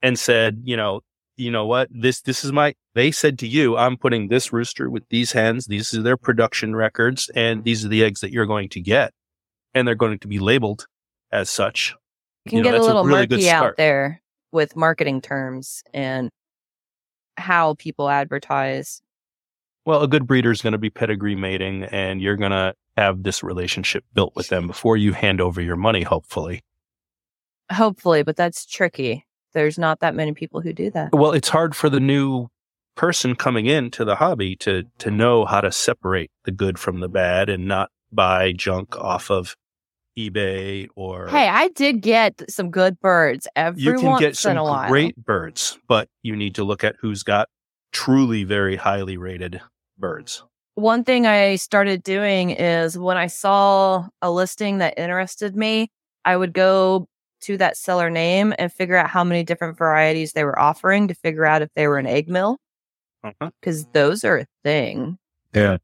and 0.02 0.18
said, 0.18 0.62
you 0.64 0.76
know, 0.76 1.02
you 1.38 1.52
know 1.52 1.66
what? 1.66 1.88
This 1.92 2.22
this 2.22 2.44
is 2.44 2.52
my 2.52 2.74
they 2.96 3.12
said 3.12 3.38
to 3.40 3.48
you, 3.48 3.78
I'm 3.78 3.98
putting 3.98 4.28
this 4.28 4.52
rooster 4.52 4.90
with 4.90 5.04
these 5.10 5.32
hens, 5.32 5.68
these 5.68 5.94
are 5.94 6.02
their 6.02 6.18
production 6.18 6.76
records, 6.76 7.30
and 7.36 7.64
these 7.64 7.86
are 7.86 7.88
the 7.90 8.04
eggs 8.04 8.22
that 8.22 8.32
you're 8.32 8.46
going 8.46 8.70
to 8.70 8.82
get. 8.82 9.14
And 9.74 9.88
they're 9.88 9.96
going 9.96 10.20
to 10.20 10.28
be 10.28 10.40
labeled 10.40 10.86
as 11.32 11.50
such. 11.50 11.96
You 12.46 12.50
can 12.50 12.58
You 12.58 12.64
know, 12.64 12.70
get 12.72 12.76
a 12.76 12.78
that's 12.80 12.86
a 12.86 12.88
little 12.88 13.06
really 13.06 13.28
murky 13.30 13.50
out 13.50 13.78
there 13.78 14.22
with 14.52 14.76
marketing 14.76 15.22
terms 15.22 15.84
and 15.94 16.30
how 17.38 17.76
people 17.76 18.10
advertise. 18.10 19.02
Well, 19.86 20.04
a 20.04 20.08
good 20.08 20.28
breeder 20.28 20.52
is 20.52 20.62
going 20.62 20.74
to 20.74 20.78
be 20.78 20.90
pedigree 20.90 21.36
mating, 21.36 21.86
and 21.86 22.22
you're 22.22 22.38
going 22.38 22.52
to 22.52 22.76
have 22.98 23.24
this 23.24 23.42
relationship 23.42 24.04
built 24.14 24.36
with 24.36 24.50
them 24.50 24.68
before 24.68 24.98
you 24.98 25.14
hand 25.14 25.42
over 25.42 25.62
your 25.62 25.76
money, 25.76 26.04
hopefully. 26.04 26.62
Hopefully, 27.72 28.22
but 28.24 28.36
that's 28.36 28.66
tricky. 28.66 29.26
There's 29.54 29.80
not 29.80 30.02
that 30.02 30.14
many 30.16 30.34
people 30.34 30.62
who 30.62 30.74
do 30.74 30.92
that. 30.92 31.14
Well, 31.14 31.32
it's 31.32 31.50
hard 31.50 31.76
for 31.76 31.90
the 31.90 32.00
new 32.00 32.48
person 32.96 33.36
coming 33.36 33.66
into 33.66 34.04
the 34.04 34.16
hobby 34.16 34.56
to 34.58 34.84
to 35.00 35.10
know 35.10 35.46
how 35.46 35.62
to 35.62 35.72
separate 35.72 36.30
the 36.44 36.52
good 36.52 36.78
from 36.78 37.00
the 37.00 37.08
bad 37.08 37.50
and 37.50 37.66
not 37.66 37.90
buy 38.12 38.52
junk 38.52 38.98
off 38.98 39.32
of 39.32 39.56
eBay 40.20 40.88
or 40.96 41.30
Hey, 41.30 41.48
I 41.48 41.70
did 41.70 42.02
get 42.02 42.44
some 42.50 42.70
good 42.70 43.00
birds 43.00 43.48
every 43.56 43.82
you 43.82 43.94
can 43.94 44.06
once 44.06 44.20
get 44.20 44.36
some 44.36 44.52
in 44.52 44.58
a 44.58 44.64
while. 44.64 44.90
great 44.90 45.16
birds, 45.16 45.80
but 45.88 46.10
you 46.22 46.36
need 46.36 46.56
to 46.56 46.64
look 46.66 46.84
at 46.84 46.96
who's 47.00 47.24
got 47.24 47.48
truly 47.92 48.44
very 48.44 48.76
highly 48.76 49.18
rated 49.18 49.62
birds. 49.98 50.44
One 50.76 51.04
thing 51.04 51.28
I 51.28 51.56
started 51.58 52.02
doing 52.04 52.52
is 52.52 52.98
when 52.98 53.18
I 53.18 53.28
saw 53.28 54.08
a 54.22 54.32
listing 54.32 54.78
that 54.80 54.98
interested 54.98 55.56
me, 55.56 55.90
I 56.26 56.38
would 56.38 56.54
go 56.54 57.08
to 57.42 57.58
that 57.58 57.76
seller 57.76 58.10
name 58.10 58.54
and 58.58 58.72
figure 58.72 58.96
out 58.96 59.10
how 59.10 59.24
many 59.24 59.44
different 59.44 59.78
varieties 59.78 60.34
they 60.34 60.44
were 60.44 60.58
offering 60.58 61.08
to 61.08 61.16
figure 61.16 61.46
out 61.46 61.62
if 61.62 61.70
they 61.76 61.88
were 61.88 61.98
an 61.98 62.08
egg 62.08 62.30
mill 62.30 62.58
Uh-huh. 63.24 63.50
because 63.60 63.86
those 63.88 64.24
are 64.24 64.38
a 64.38 64.46
thing. 64.64 65.18
Yeah. 65.54 65.78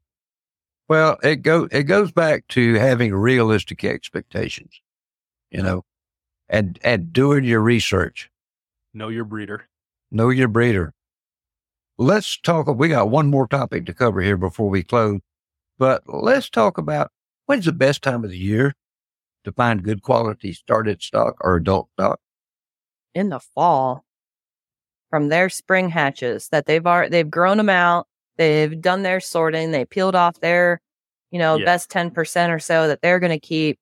Well, 0.88 1.18
it 1.22 1.36
go 1.42 1.68
it 1.70 1.82
goes 1.82 2.12
back 2.12 2.46
to 2.48 2.74
having 2.74 3.14
realistic 3.14 3.84
expectations, 3.84 4.80
you 5.50 5.62
know, 5.62 5.84
and 6.48 6.78
and 6.82 7.12
doing 7.12 7.44
your 7.44 7.60
research. 7.60 8.30
Know 8.94 9.08
your 9.08 9.24
breeder. 9.24 9.66
Know 10.10 10.30
your 10.30 10.48
breeder. 10.48 10.94
Let's 11.98 12.38
talk. 12.40 12.66
We 12.68 12.88
got 12.88 13.10
one 13.10 13.28
more 13.28 13.46
topic 13.48 13.86
to 13.86 13.94
cover 13.94 14.20
here 14.20 14.36
before 14.36 14.68
we 14.68 14.82
close, 14.82 15.20
but 15.78 16.02
let's 16.06 16.48
talk 16.48 16.78
about 16.78 17.10
when's 17.46 17.64
the 17.64 17.72
best 17.72 18.02
time 18.02 18.24
of 18.24 18.30
the 18.30 18.38
year 18.38 18.74
to 19.44 19.52
find 19.52 19.82
good 19.82 20.02
quality 20.02 20.52
started 20.52 21.02
stock 21.02 21.36
or 21.40 21.56
adult 21.56 21.88
stock. 21.94 22.20
in 23.14 23.30
the 23.30 23.40
fall 23.40 24.04
from 25.10 25.28
their 25.28 25.48
spring 25.48 25.88
hatches 25.88 26.48
that 26.50 26.66
they've 26.66 26.86
already 26.86 27.10
they've 27.10 27.30
grown 27.30 27.56
them 27.56 27.70
out 27.70 28.06
they've 28.36 28.80
done 28.80 29.02
their 29.02 29.20
sorting 29.20 29.70
they 29.70 29.84
peeled 29.84 30.14
off 30.14 30.38
their 30.40 30.80
you 31.30 31.38
know 31.38 31.56
Yeah. 31.56 31.64
best 31.64 31.90
10% 31.90 32.52
or 32.52 32.58
so 32.58 32.86
that 32.88 33.00
they're 33.02 33.18
going 33.18 33.32
to 33.32 33.40
keep 33.40 33.78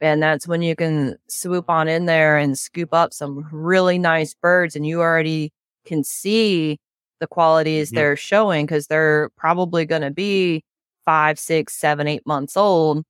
and 0.00 0.22
that's 0.22 0.48
when 0.48 0.62
you 0.62 0.74
can 0.74 1.16
swoop 1.28 1.68
on 1.68 1.86
in 1.88 2.06
there 2.06 2.38
and 2.38 2.58
scoop 2.58 2.94
up 2.94 3.12
some 3.12 3.46
really 3.52 3.98
nice 3.98 4.34
birds 4.34 4.74
and 4.74 4.86
you 4.86 5.00
already 5.00 5.52
can 5.84 6.02
see 6.02 6.78
the 7.20 7.26
qualities 7.26 7.90
Mhm. 7.90 7.94
they're 7.94 8.16
showing 8.16 8.66
because 8.66 8.86
they're 8.88 9.30
probably 9.36 9.84
going 9.84 10.02
to 10.02 10.10
be 10.10 10.64
five 11.04 11.38
six 11.38 11.74
seven 11.74 12.06
eight 12.08 12.26
months 12.26 12.56
old 12.56 13.04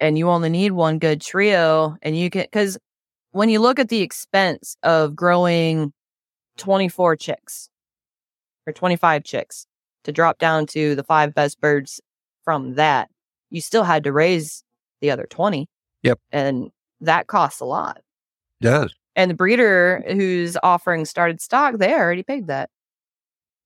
and 0.00 0.16
you 0.16 0.28
only 0.30 0.48
need 0.48 0.72
one 0.72 0.98
good 0.98 1.20
trio 1.20 1.96
and 2.02 2.16
you 2.16 2.30
can, 2.30 2.46
cause 2.52 2.78
when 3.32 3.48
you 3.48 3.58
look 3.60 3.78
at 3.78 3.88
the 3.88 4.00
expense 4.00 4.76
of 4.82 5.14
growing 5.16 5.92
24 6.56 7.16
chicks 7.16 7.68
or 8.66 8.72
25 8.72 9.24
chicks 9.24 9.66
to 10.04 10.12
drop 10.12 10.38
down 10.38 10.66
to 10.66 10.94
the 10.94 11.02
five 11.04 11.34
best 11.34 11.60
birds 11.60 12.00
from 12.44 12.74
that, 12.76 13.08
you 13.50 13.60
still 13.60 13.84
had 13.84 14.04
to 14.04 14.12
raise 14.12 14.62
the 15.00 15.10
other 15.10 15.26
20. 15.28 15.68
Yep. 16.02 16.18
And 16.32 16.70
that 17.00 17.26
costs 17.26 17.60
a 17.60 17.64
lot. 17.64 18.00
Does. 18.60 18.94
And 19.14 19.30
the 19.30 19.34
breeder 19.34 20.02
who's 20.08 20.56
offering 20.62 21.04
started 21.04 21.40
stock, 21.40 21.78
they 21.78 21.92
already 21.92 22.22
paid 22.22 22.46
that. 22.48 22.70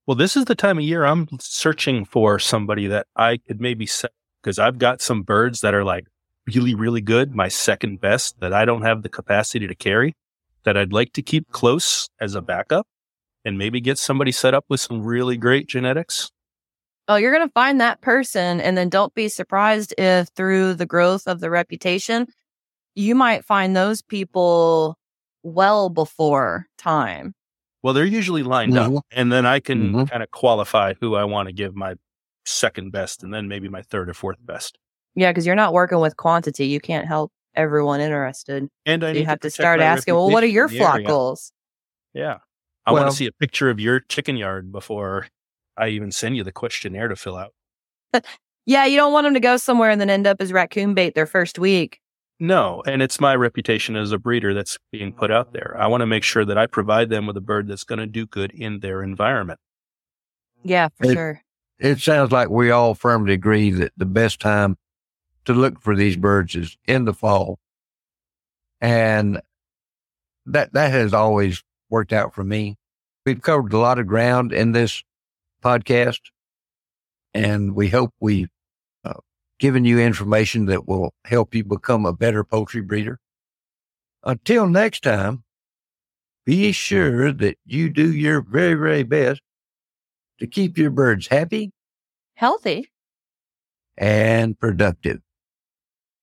Well, 0.07 0.17
this 0.17 0.37
is 0.37 0.47
the 0.47 0.57
time 0.57 0.79
of 0.79 0.85
year 0.85 1.05
I'm 1.05 1.29
searching 1.39 2.05
for 2.05 2.39
somebody 2.41 2.89
that 2.89 3.07
I 3.15 3.37
could 3.37 3.61
maybe 3.61 3.87
set 3.87 4.11
because 4.43 4.59
I've 4.59 4.79
got 4.79 5.01
some 5.01 5.23
birds 5.23 5.61
that 5.61 5.75
are 5.75 5.85
like 5.85 6.07
really, 6.47 6.75
really 6.75 7.01
good, 7.01 7.35
my 7.35 7.47
second 7.47 8.01
best 8.01 8.41
that 8.41 8.53
I 8.53 8.65
don't 8.65 8.83
have 8.83 9.03
the 9.03 9.09
capacity 9.09 9.69
to 9.69 9.75
carry 9.75 10.17
that 10.65 10.77
I'd 10.77 10.93
like 10.93 11.13
to 11.15 11.23
keep 11.23 11.51
close 11.51 12.09
as 12.21 12.35
a 12.35 12.43
backup 12.43 12.87
and 13.45 13.59
maybe 13.59 13.81
get 13.81 13.99
somebody 13.99 14.33
set 14.33 14.55
up 14.55 14.65
with 14.69 14.81
some 14.81 15.03
really 15.03 15.37
great 15.37 15.69
genetics. 15.69 16.31
Oh, 17.09 17.17
you're 17.17 17.35
going 17.35 17.47
to 17.47 17.53
find 17.53 17.81
that 17.81 18.01
person. 18.01 18.61
And 18.61 18.77
then 18.77 18.89
don't 18.89 19.15
be 19.15 19.29
surprised 19.29 19.95
if 19.99 20.29
through 20.37 20.75
the 20.75 20.87
growth 20.87 21.27
of 21.27 21.41
the 21.41 21.51
reputation, 21.51 22.27
you 22.95 23.15
might 23.15 23.45
find 23.45 23.75
those 23.75 24.03
people 24.03 24.97
well 25.43 25.89
before 25.89 26.67
time. 26.79 27.35
Well, 27.83 27.95
they're 27.95 28.05
usually 28.05 28.43
lined 28.43 28.75
Mhm. 28.75 28.99
up, 28.99 29.05
and 29.11 29.33
then 29.33 29.45
I 29.47 29.61
can 29.61 29.93
Mhm. 29.93 30.11
kind 30.11 30.23
of 30.23 30.31
qualify 30.31 30.95
who 31.01 31.15
I 31.17 31.25
want 31.25 31.49
to 31.49 31.53
give 31.53 31.75
my 31.75 31.95
second 32.45 32.91
best 32.93 33.23
and 33.23 33.33
then 33.33 33.49
maybe 33.49 33.69
my 33.69 33.83
third 33.83 34.09
or 34.09 34.15
fourth 34.15 34.39
best. 34.45 34.79
Yeah, 35.15 35.31
because 35.31 35.47
you're 35.47 35.55
not 35.57 35.73
working 35.73 36.01
with 36.01 36.17
quantity. 36.17 36.67
You 36.67 36.81
can't 36.81 37.07
help 37.07 37.33
everyone 37.55 38.01
interested. 38.01 38.69
And 38.87 39.05
I 39.05 39.13
You 39.13 39.25
have 39.27 39.39
to 39.41 39.49
protect 39.49 39.55
start 39.55 39.81
asking, 39.81 40.15
well, 40.15 40.31
what 40.31 40.43
are 40.43 40.47
your 40.49 40.69
flock 40.69 40.95
area. 40.97 41.07
goals? 41.07 41.53
Yeah. 42.15 42.39
I 42.87 42.93
want 42.93 43.09
to 43.11 43.17
see 43.17 43.27
a 43.27 43.33
picture 43.33 43.71
of 43.71 43.79
your 43.79 44.01
chicken 44.01 44.37
yard 44.37 44.73
before 44.73 45.29
I 45.77 45.89
even 45.89 46.11
send 46.11 46.37
you 46.37 46.43
the 46.45 46.51
questionnaire 46.53 47.09
to 47.09 47.17
fill 47.17 47.37
out. 47.37 47.53
Yeah, 48.65 48.85
you 48.87 48.97
don't 48.97 49.13
want 49.13 49.25
them 49.25 49.35
to 49.35 49.41
go 49.41 49.57
somewhere 49.57 49.91
and 49.91 50.01
then 50.01 50.09
end 50.09 50.25
up 50.25 50.37
as 50.41 50.53
raccoon 50.53 50.95
bait 50.95 51.17
their 51.17 51.27
first 51.27 51.59
week. 51.59 51.99
No, 52.43 52.83
and 52.89 53.01
it's 53.03 53.21
my 53.21 53.37
reputation 53.37 53.95
as 53.95 54.11
a 54.11 54.19
breeder 54.19 54.53
that's 54.53 54.77
being 54.91 55.13
put 55.13 55.31
out 55.31 55.53
there. 55.53 55.77
I 55.79 55.87
want 55.87 56.01
to 56.01 56.07
make 56.07 56.25
sure 56.25 56.45
that 56.45 56.59
I 56.59 56.67
provide 56.67 57.09
them 57.09 57.25
with 57.25 57.37
a 57.37 57.41
bird 57.41 57.69
that's 57.69 57.85
going 57.85 58.01
to 58.01 58.07
do 58.07 58.27
good 58.27 58.51
in 58.51 58.81
their 58.81 59.01
environment. 59.01 59.61
Yeah, 60.65 60.89
for 60.89 61.07
It- 61.07 61.15
sure. 61.15 61.43
It 61.79 62.01
sounds 62.01 62.33
like 62.33 62.51
we 62.51 62.73
all 62.73 62.95
firmly 62.95 63.33
agree 63.33 63.71
that 63.71 63.93
the 63.97 64.07
best 64.07 64.41
time 64.41 64.77
to 65.45 65.53
look 65.53 65.81
for 65.81 65.95
these 65.95 66.17
birds 66.17 66.57
is 66.57 66.77
in 66.85 67.05
the 67.05 67.15
fall. 67.15 67.61
And 68.81 69.41
that, 70.47 70.73
that 70.73 70.91
has 70.91 71.15
always 71.15 71.63
worked 71.91 72.13
out 72.13 72.35
for 72.35 72.43
me. 72.43 72.77
We've 73.25 73.41
covered 73.41 73.73
a 73.73 73.79
lot 73.79 74.01
of 74.01 74.09
ground 74.09 74.53
in 74.53 74.73
this 74.73 75.05
podcast 75.63 76.21
and 77.35 77.77
we 77.77 77.89
hope 77.89 78.13
we've 78.19 78.51
given 79.63 79.85
you 79.85 80.01
information 80.01 80.67
that 80.67 80.89
will 80.89 81.15
help 81.25 81.55
you 81.55 81.63
become 81.63 82.05
a 82.05 82.13
better 82.13 82.43
poultry 82.43 82.81
breeder. 82.81 83.21
Until 84.25 84.67
next 84.67 85.05
time, 85.05 85.45
be 86.45 86.73
sure 86.73 87.31
that 87.33 87.57
you 87.65 87.89
do 87.89 88.13
your 88.13 88.43
very, 88.43 88.75
very 88.75 89.05
best 89.05 89.41
to 90.41 90.49
keep 90.49 90.77
your 90.77 90.91
birds 90.91 91.29
happy 91.29 91.71
Healthy. 92.35 92.91
and 93.97 94.59
productive. 94.59 95.21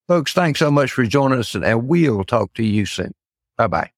Folks, 0.09 0.33
thanks 0.33 0.59
so 0.59 0.69
much 0.69 0.91
for 0.91 1.05
joining 1.05 1.39
us, 1.39 1.55
and 1.55 1.87
we'll 1.87 2.25
talk 2.25 2.53
to 2.55 2.63
you 2.63 2.85
soon. 2.85 3.13
Bye 3.57 3.67
bye. 3.67 3.91